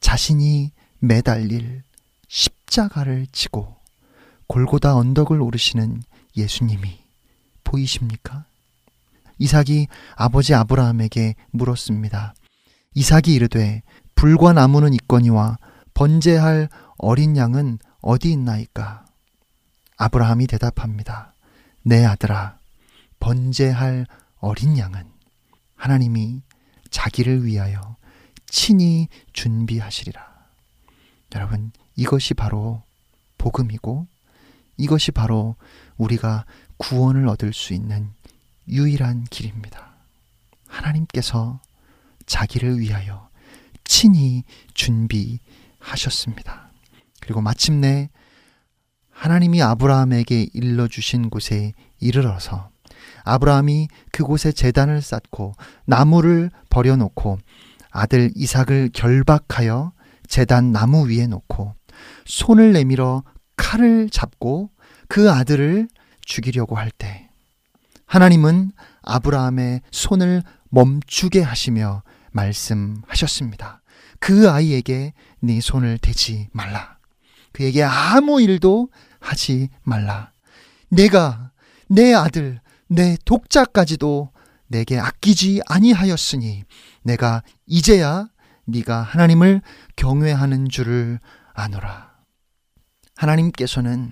자신이 0.00 0.72
매달릴 0.98 1.82
십자가를 2.28 3.26
지고 3.32 3.76
골고다 4.46 4.96
언덕을 4.96 5.40
오르시는 5.40 6.02
예수님이 6.36 6.98
보이십니까? 7.62 8.44
이삭이 9.38 9.88
아버지 10.16 10.54
아브라함에게 10.54 11.34
물었습니다. 11.50 12.34
이삭이 12.94 13.34
이르되 13.34 13.82
불과 14.14 14.52
나무는 14.52 14.94
있거니와 14.94 15.58
번제할 15.94 16.68
어린 16.98 17.36
양은 17.36 17.78
어디 18.00 18.30
있나이까? 18.32 19.04
아브라함이 19.96 20.46
대답합니다. 20.46 21.34
내 21.82 22.04
아들아, 22.04 22.58
번제할 23.20 24.06
어린 24.38 24.78
양은 24.78 25.04
하나님이 25.76 26.42
자기를 26.90 27.44
위하여 27.44 27.96
친히 28.46 29.08
준비하시리라. 29.32 30.34
여러분, 31.34 31.72
이것이 31.96 32.34
바로 32.34 32.82
복음이고 33.38 34.06
이것이 34.76 35.10
바로 35.12 35.56
우리가 35.96 36.44
구원을 36.76 37.28
얻을 37.28 37.52
수 37.52 37.74
있는 37.74 38.12
유일한 38.68 39.24
길입니다. 39.24 39.94
하나님께서 40.68 41.60
자기를 42.26 42.78
위하여 42.80 43.28
친히 43.84 44.44
준비하셨습니다. 44.74 46.70
그리고 47.20 47.40
마침내 47.40 48.10
하나님이 49.10 49.62
아브라함에게 49.62 50.48
일러주신 50.52 51.30
곳에 51.30 51.72
이르러서 52.00 52.70
아브라함이 53.24 53.88
그곳에 54.12 54.52
재단을 54.52 55.00
쌓고 55.00 55.54
나무를 55.86 56.50
버려놓고 56.70 57.38
아들 57.90 58.30
이삭을 58.34 58.90
결박하여 58.92 59.92
재단 60.26 60.72
나무 60.72 61.08
위에 61.08 61.26
놓고 61.26 61.74
손을 62.26 62.72
내밀어 62.72 63.22
칼을 63.56 64.10
잡고 64.10 64.70
그 65.08 65.30
아들을 65.30 65.88
죽이려고 66.22 66.76
할 66.76 66.90
때 66.90 67.28
하나님은 68.06 68.72
아브라함의 69.04 69.82
손을 69.90 70.42
멈추게 70.70 71.42
하시며 71.42 72.02
말씀하셨습니다. 72.32 73.82
그 74.18 74.50
아이에게 74.50 75.12
네 75.40 75.60
손을 75.60 75.98
대지 75.98 76.48
말라. 76.52 76.98
그에게 77.52 77.82
아무 77.82 78.40
일도 78.40 78.88
하지 79.20 79.68
말라. 79.82 80.32
내가 80.88 81.52
내 81.88 82.12
아들, 82.14 82.60
내 82.88 83.16
독자까지도 83.24 84.30
내게 84.66 84.98
아끼지 84.98 85.60
아니하였으니 85.68 86.64
내가 87.02 87.42
이제야 87.66 88.28
네가 88.66 89.02
하나님을 89.02 89.62
경외하는 89.96 90.68
줄을 90.68 91.20
아노라. 91.52 92.14
하나님께서는 93.16 94.10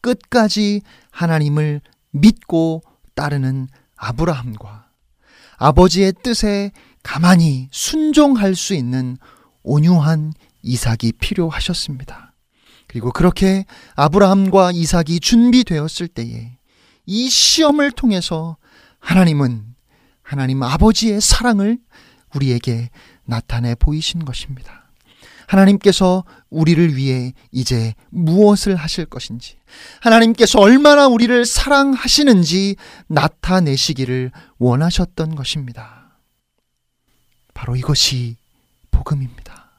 끝까지 0.00 0.82
하나님을 1.10 1.80
믿고 2.10 2.82
따르는 3.14 3.68
아브라함과 3.98 4.88
아버지의 5.58 6.14
뜻에 6.22 6.72
가만히 7.02 7.68
순종할 7.70 8.54
수 8.54 8.74
있는 8.74 9.16
온유한 9.62 10.32
이삭이 10.62 11.12
필요하셨습니다. 11.20 12.34
그리고 12.86 13.12
그렇게 13.12 13.66
아브라함과 13.96 14.72
이삭이 14.72 15.20
준비되었을 15.20 16.08
때에 16.08 16.58
이 17.06 17.28
시험을 17.28 17.92
통해서 17.92 18.56
하나님은 19.00 19.74
하나님 20.22 20.62
아버지의 20.62 21.20
사랑을 21.20 21.78
우리에게 22.34 22.90
나타내 23.24 23.74
보이신 23.74 24.24
것입니다. 24.24 24.77
하나님께서 25.48 26.24
우리를 26.50 26.94
위해 26.94 27.32
이제 27.50 27.94
무엇을 28.10 28.76
하실 28.76 29.06
것인지, 29.06 29.56
하나님께서 30.00 30.60
얼마나 30.60 31.08
우리를 31.08 31.44
사랑하시는지 31.46 32.76
나타내시기를 33.06 34.30
원하셨던 34.58 35.34
것입니다. 35.34 36.18
바로 37.54 37.76
이것이 37.76 38.36
복음입니다. 38.90 39.70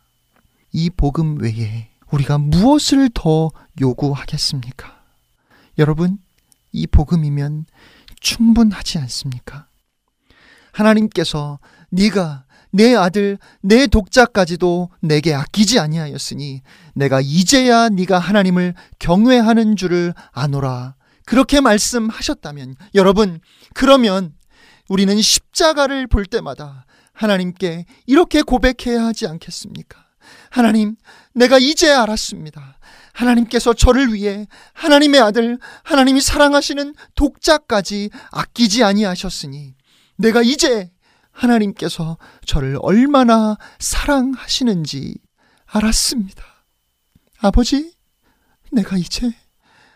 이 0.72 0.90
복음 0.90 1.40
외에 1.40 1.90
우리가 2.12 2.40
무엇을 2.40 3.12
더 3.14 3.52
요구하겠습니까? 3.80 5.00
여러분, 5.78 6.18
이 6.72 6.88
복음이면 6.88 7.66
충분하지 8.20 8.98
않습니까? 8.98 9.68
하나님께서 10.72 11.60
네가 11.92 12.46
내 12.72 12.96
아들 12.96 13.38
내 13.62 13.88
독자까지도 13.88 14.90
내게 15.02 15.34
아끼지 15.34 15.80
아니하였으니 15.80 16.62
내가 16.94 17.20
이제야 17.22 17.90
네가 17.90 18.20
하나님을 18.20 18.76
경외하는 19.00 19.76
줄을 19.76 20.14
아노라 20.32 20.96
그렇게 21.26 21.62
말씀하셨다면 21.62 22.76
여러분 22.96 23.40
그러면 23.74 24.34
우리는 24.88 25.22
십자가를 25.22 26.08
볼 26.08 26.26
때마다 26.26 26.86
하나님께 27.14 27.86
이렇게 28.08 28.42
고백해야 28.42 29.06
하지 29.06 29.28
않겠습니까? 29.28 30.00
하나님, 30.50 30.96
내가 31.34 31.58
이제 31.58 31.92
알았습니다. 31.92 32.80
하나님께서 33.14 33.74
저를 33.74 34.14
위해 34.14 34.48
하나님의 34.74 35.20
아들, 35.20 35.60
하나님이 35.84 36.22
사랑하시는 36.22 36.96
독자까지 37.16 38.10
아끼지 38.32 38.84
아니하셨으니 38.84 39.76
내가 40.18 40.42
이제 40.42 40.90
하나님께서 41.40 42.18
저를 42.46 42.78
얼마나 42.82 43.58
사랑하시는지 43.80 45.16
알았습니다. 45.66 46.44
아버지, 47.40 47.94
내가 48.72 48.98
이제 48.98 49.32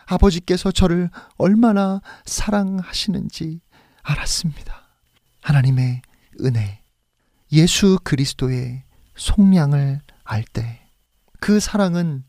아버지께서 0.06 0.72
저를 0.72 1.10
얼마나 1.38 2.02
사랑하시는지 2.26 3.61
알았습니다. 4.02 4.98
하나님의 5.41 6.02
은혜, 6.41 6.82
예수 7.52 7.99
그리스도의 8.03 8.84
속량을 9.15 10.02
알 10.24 10.44
때 10.53 10.84
그 11.44 11.60
사랑은 11.60 12.24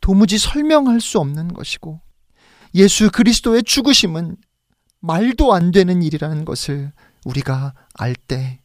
도무지 0.00 0.38
설명할 0.38 1.02
수 1.02 1.18
없는 1.18 1.52
것이고 1.52 2.00
예수 2.76 3.10
그리스도의 3.10 3.62
죽으심은 3.62 4.38
말도 5.00 5.52
안 5.52 5.70
되는 5.70 6.02
일이라는 6.02 6.46
것을 6.46 6.94
우리가 7.24 7.74
알 7.94 8.14
때 8.14 8.60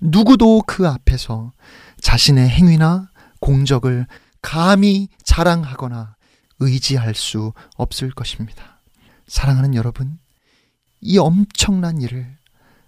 누구도 0.00 0.62
그 0.66 0.86
앞에서 0.88 1.52
자신의 2.00 2.48
행위나 2.48 3.10
공적을 3.40 4.06
감히 4.42 5.08
자랑하거나 5.22 6.16
의지할 6.60 7.14
수 7.14 7.52
없을 7.76 8.10
것입니다. 8.10 8.82
사랑하는 9.26 9.74
여러분, 9.74 10.18
이 11.00 11.18
엄청난 11.18 12.00
일을 12.00 12.36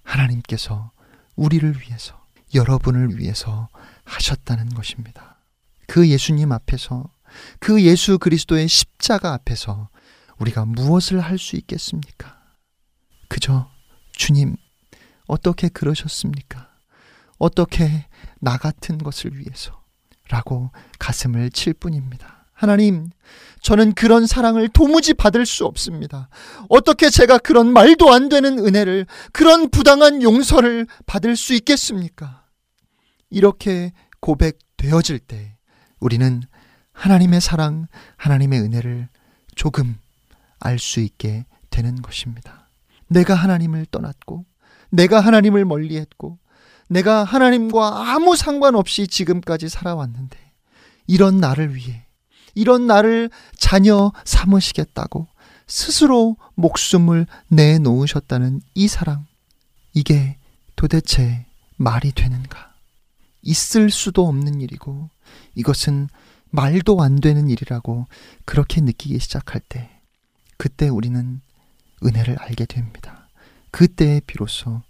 하나님께서 0.03 0.93
우리를 1.35 1.81
위해서, 1.81 2.23
여러분을 2.55 3.19
위해서 3.19 3.69
하셨다는 4.05 4.70
것입니다. 4.70 5.39
그 5.87 6.09
예수님 6.09 6.53
앞에서, 6.53 7.11
그 7.59 7.83
예수 7.83 8.19
그리스도의 8.19 8.69
십자가 8.69 9.33
앞에서 9.35 9.89
우리가 10.39 10.65
무엇을 10.65 11.20
할 11.20 11.39
수 11.39 11.57
있겠습니까? 11.57 12.39
그저 13.28 13.70
주님, 14.12 14.57
어떻게 15.27 15.69
그러셨습니까? 15.69 16.70
어떻게 17.39 18.07
나 18.40 18.57
같은 18.57 18.98
것을 18.98 19.39
위해서? 19.39 19.82
라고 20.28 20.70
가슴을 20.98 21.51
칠 21.51 21.73
뿐입니다. 21.73 22.47
하나님, 22.53 23.11
저는 23.61 23.93
그런 23.93 24.27
사랑을 24.27 24.69
도무지 24.69 25.12
받을 25.12 25.44
수 25.44 25.66
없습니다. 25.66 26.28
어떻게 26.70 27.11
제가 27.11 27.39
그런 27.39 27.73
말도 27.73 28.12
안 28.12 28.28
되는 28.28 28.59
은혜를, 28.59 29.07
그런 29.32 29.69
부당한 29.69 30.23
용서를 30.23 30.86
받을 31.05 31.36
수 31.36 31.53
있겠습니까? 31.53 32.44
이렇게 33.28 33.93
고백되어질 34.20 35.19
때 35.19 35.57
우리는 36.01 36.43
하나님의 36.93 37.40
사랑, 37.43 37.89
하나님의 38.16 38.61
은혜를 38.61 39.09
조금 39.55 39.98
알 40.59 40.78
수 40.78 41.01
있게 41.01 41.44
되는 41.69 42.01
것입니다. 42.01 42.70
내가 43.09 43.35
하나님을 43.35 43.86
떠났고, 43.90 44.47
내가 44.91 45.21
하나님을 45.21 45.65
멀리 45.65 45.97
했고, 45.97 46.39
내가 46.89 47.25
하나님과 47.25 48.13
아무 48.13 48.37
상관없이 48.37 49.07
지금까지 49.09 49.69
살아왔는데, 49.69 50.39
이런 51.07 51.39
나를 51.39 51.75
위해, 51.75 52.07
이런 52.55 52.87
나를 52.87 53.31
자녀 53.57 54.13
삼으시겠다고 54.25 55.29
스스로 55.67 56.37
목숨을 56.55 57.27
내놓으셨다는 57.49 58.61
이 58.75 58.89
사랑, 58.89 59.27
이게 59.93 60.37
도대체 60.77 61.47
말이 61.77 62.13
되는가? 62.13 62.73
있을 63.43 63.91
수도 63.91 64.27
없는 64.27 64.61
일이고, 64.61 65.11
이것은 65.55 66.09
말도 66.51 67.03
안 67.03 67.17
되는 67.17 67.49
일이라고 67.49 68.07
그렇게 68.45 68.81
느끼기 68.81 69.19
시작할 69.19 69.61
때, 69.69 69.91
그때 70.57 70.89
우리는 70.89 71.41
은혜를 72.05 72.39
알게 72.39 72.67
됩니다. 72.67 73.16
그때에 73.71 74.21
비로소 74.27 74.83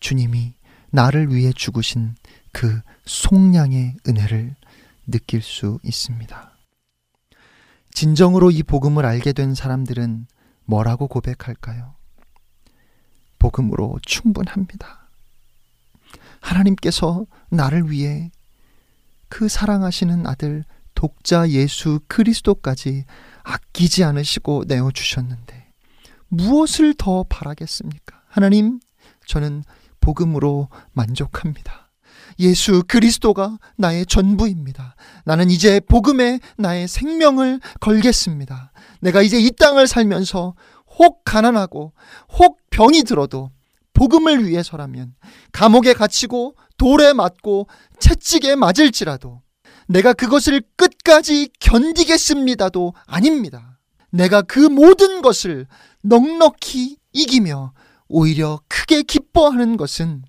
주님이 0.00 0.54
나를 0.90 1.32
위해 1.34 1.52
죽으신 1.52 2.14
그 2.52 2.80
속량의 3.06 3.96
은혜를 4.06 4.54
느낄 5.06 5.42
수 5.42 5.78
있습니다. 5.82 6.52
진정으로 7.92 8.50
이 8.50 8.62
복음을 8.62 9.04
알게 9.04 9.32
된 9.32 9.54
사람들은 9.54 10.26
뭐라고 10.64 11.08
고백할까요? 11.08 11.94
복음으로 13.38 13.98
충분합니다. 14.02 15.08
하나님께서 16.40 17.26
나를 17.50 17.90
위해 17.90 18.30
그 19.28 19.48
사랑하시는 19.48 20.26
아들 20.26 20.64
독자 20.94 21.48
예수 21.48 22.00
그리스도까지 22.06 23.04
아끼지 23.42 24.04
않으시고 24.04 24.64
내어주셨는데 24.68 25.72
무엇을 26.28 26.94
더 26.96 27.24
바라겠습니까? 27.24 28.21
하나님, 28.32 28.80
저는 29.26 29.62
복음으로 30.00 30.70
만족합니다. 30.92 31.90
예수 32.38 32.82
그리스도가 32.88 33.58
나의 33.76 34.06
전부입니다. 34.06 34.96
나는 35.26 35.50
이제 35.50 35.80
복음에 35.80 36.40
나의 36.56 36.88
생명을 36.88 37.60
걸겠습니다. 37.80 38.72
내가 39.02 39.20
이제 39.20 39.38
이 39.38 39.50
땅을 39.50 39.86
살면서 39.86 40.54
혹 40.98 41.24
가난하고 41.24 41.92
혹 42.38 42.58
병이 42.70 43.02
들어도 43.02 43.50
복음을 43.92 44.48
위해서라면 44.48 45.14
감옥에 45.52 45.92
갇히고 45.92 46.56
돌에 46.78 47.12
맞고 47.12 47.68
채찍에 48.00 48.56
맞을지라도 48.56 49.42
내가 49.88 50.14
그것을 50.14 50.62
끝까지 50.76 51.50
견디겠습니다도 51.60 52.94
아닙니다. 53.04 53.78
내가 54.08 54.40
그 54.40 54.58
모든 54.58 55.20
것을 55.20 55.66
넉넉히 56.00 56.96
이기며 57.12 57.74
오히려 58.12 58.60
크게 58.68 59.02
기뻐하는 59.02 59.76
것은 59.76 60.22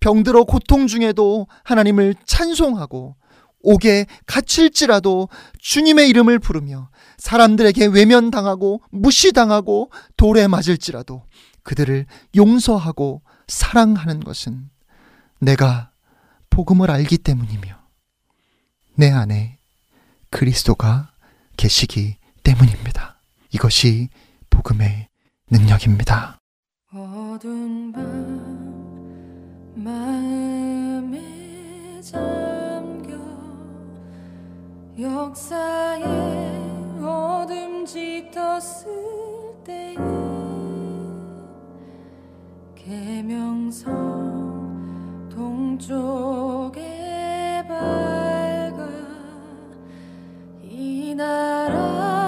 병들어 0.00 0.44
고통 0.44 0.86
중에도 0.86 1.46
하나님을 1.64 2.14
찬송하고 2.24 3.16
옥에 3.60 4.06
갇힐지라도 4.26 5.28
주님의 5.58 6.08
이름을 6.08 6.38
부르며 6.38 6.90
사람들에게 7.18 7.86
외면당하고 7.86 8.80
무시당하고 8.90 9.90
돌에 10.16 10.46
맞을지라도 10.46 11.24
그들을 11.64 12.06
용서하고 12.36 13.22
사랑하는 13.46 14.20
것은 14.20 14.70
내가 15.40 15.90
복음을 16.50 16.90
알기 16.90 17.18
때문이며 17.18 17.78
내 18.94 19.10
안에 19.10 19.58
그리스도가 20.30 21.12
계시기 21.56 22.16
때문입니다. 22.42 23.20
이것이 23.52 24.08
복음의 24.50 25.08
능력입니다. 25.50 26.37
어두운 26.90 27.92
밤 27.92 28.02
마음에 29.74 31.20
잠겨 32.00 33.14
역사의 34.98 36.02
어둠 37.02 37.84
짙었을 37.84 38.90
때에 39.64 39.96
계명성 42.74 43.88
동쪽에 45.28 46.80
밝아 47.68 48.88
이 50.62 51.14
나라 51.14 52.27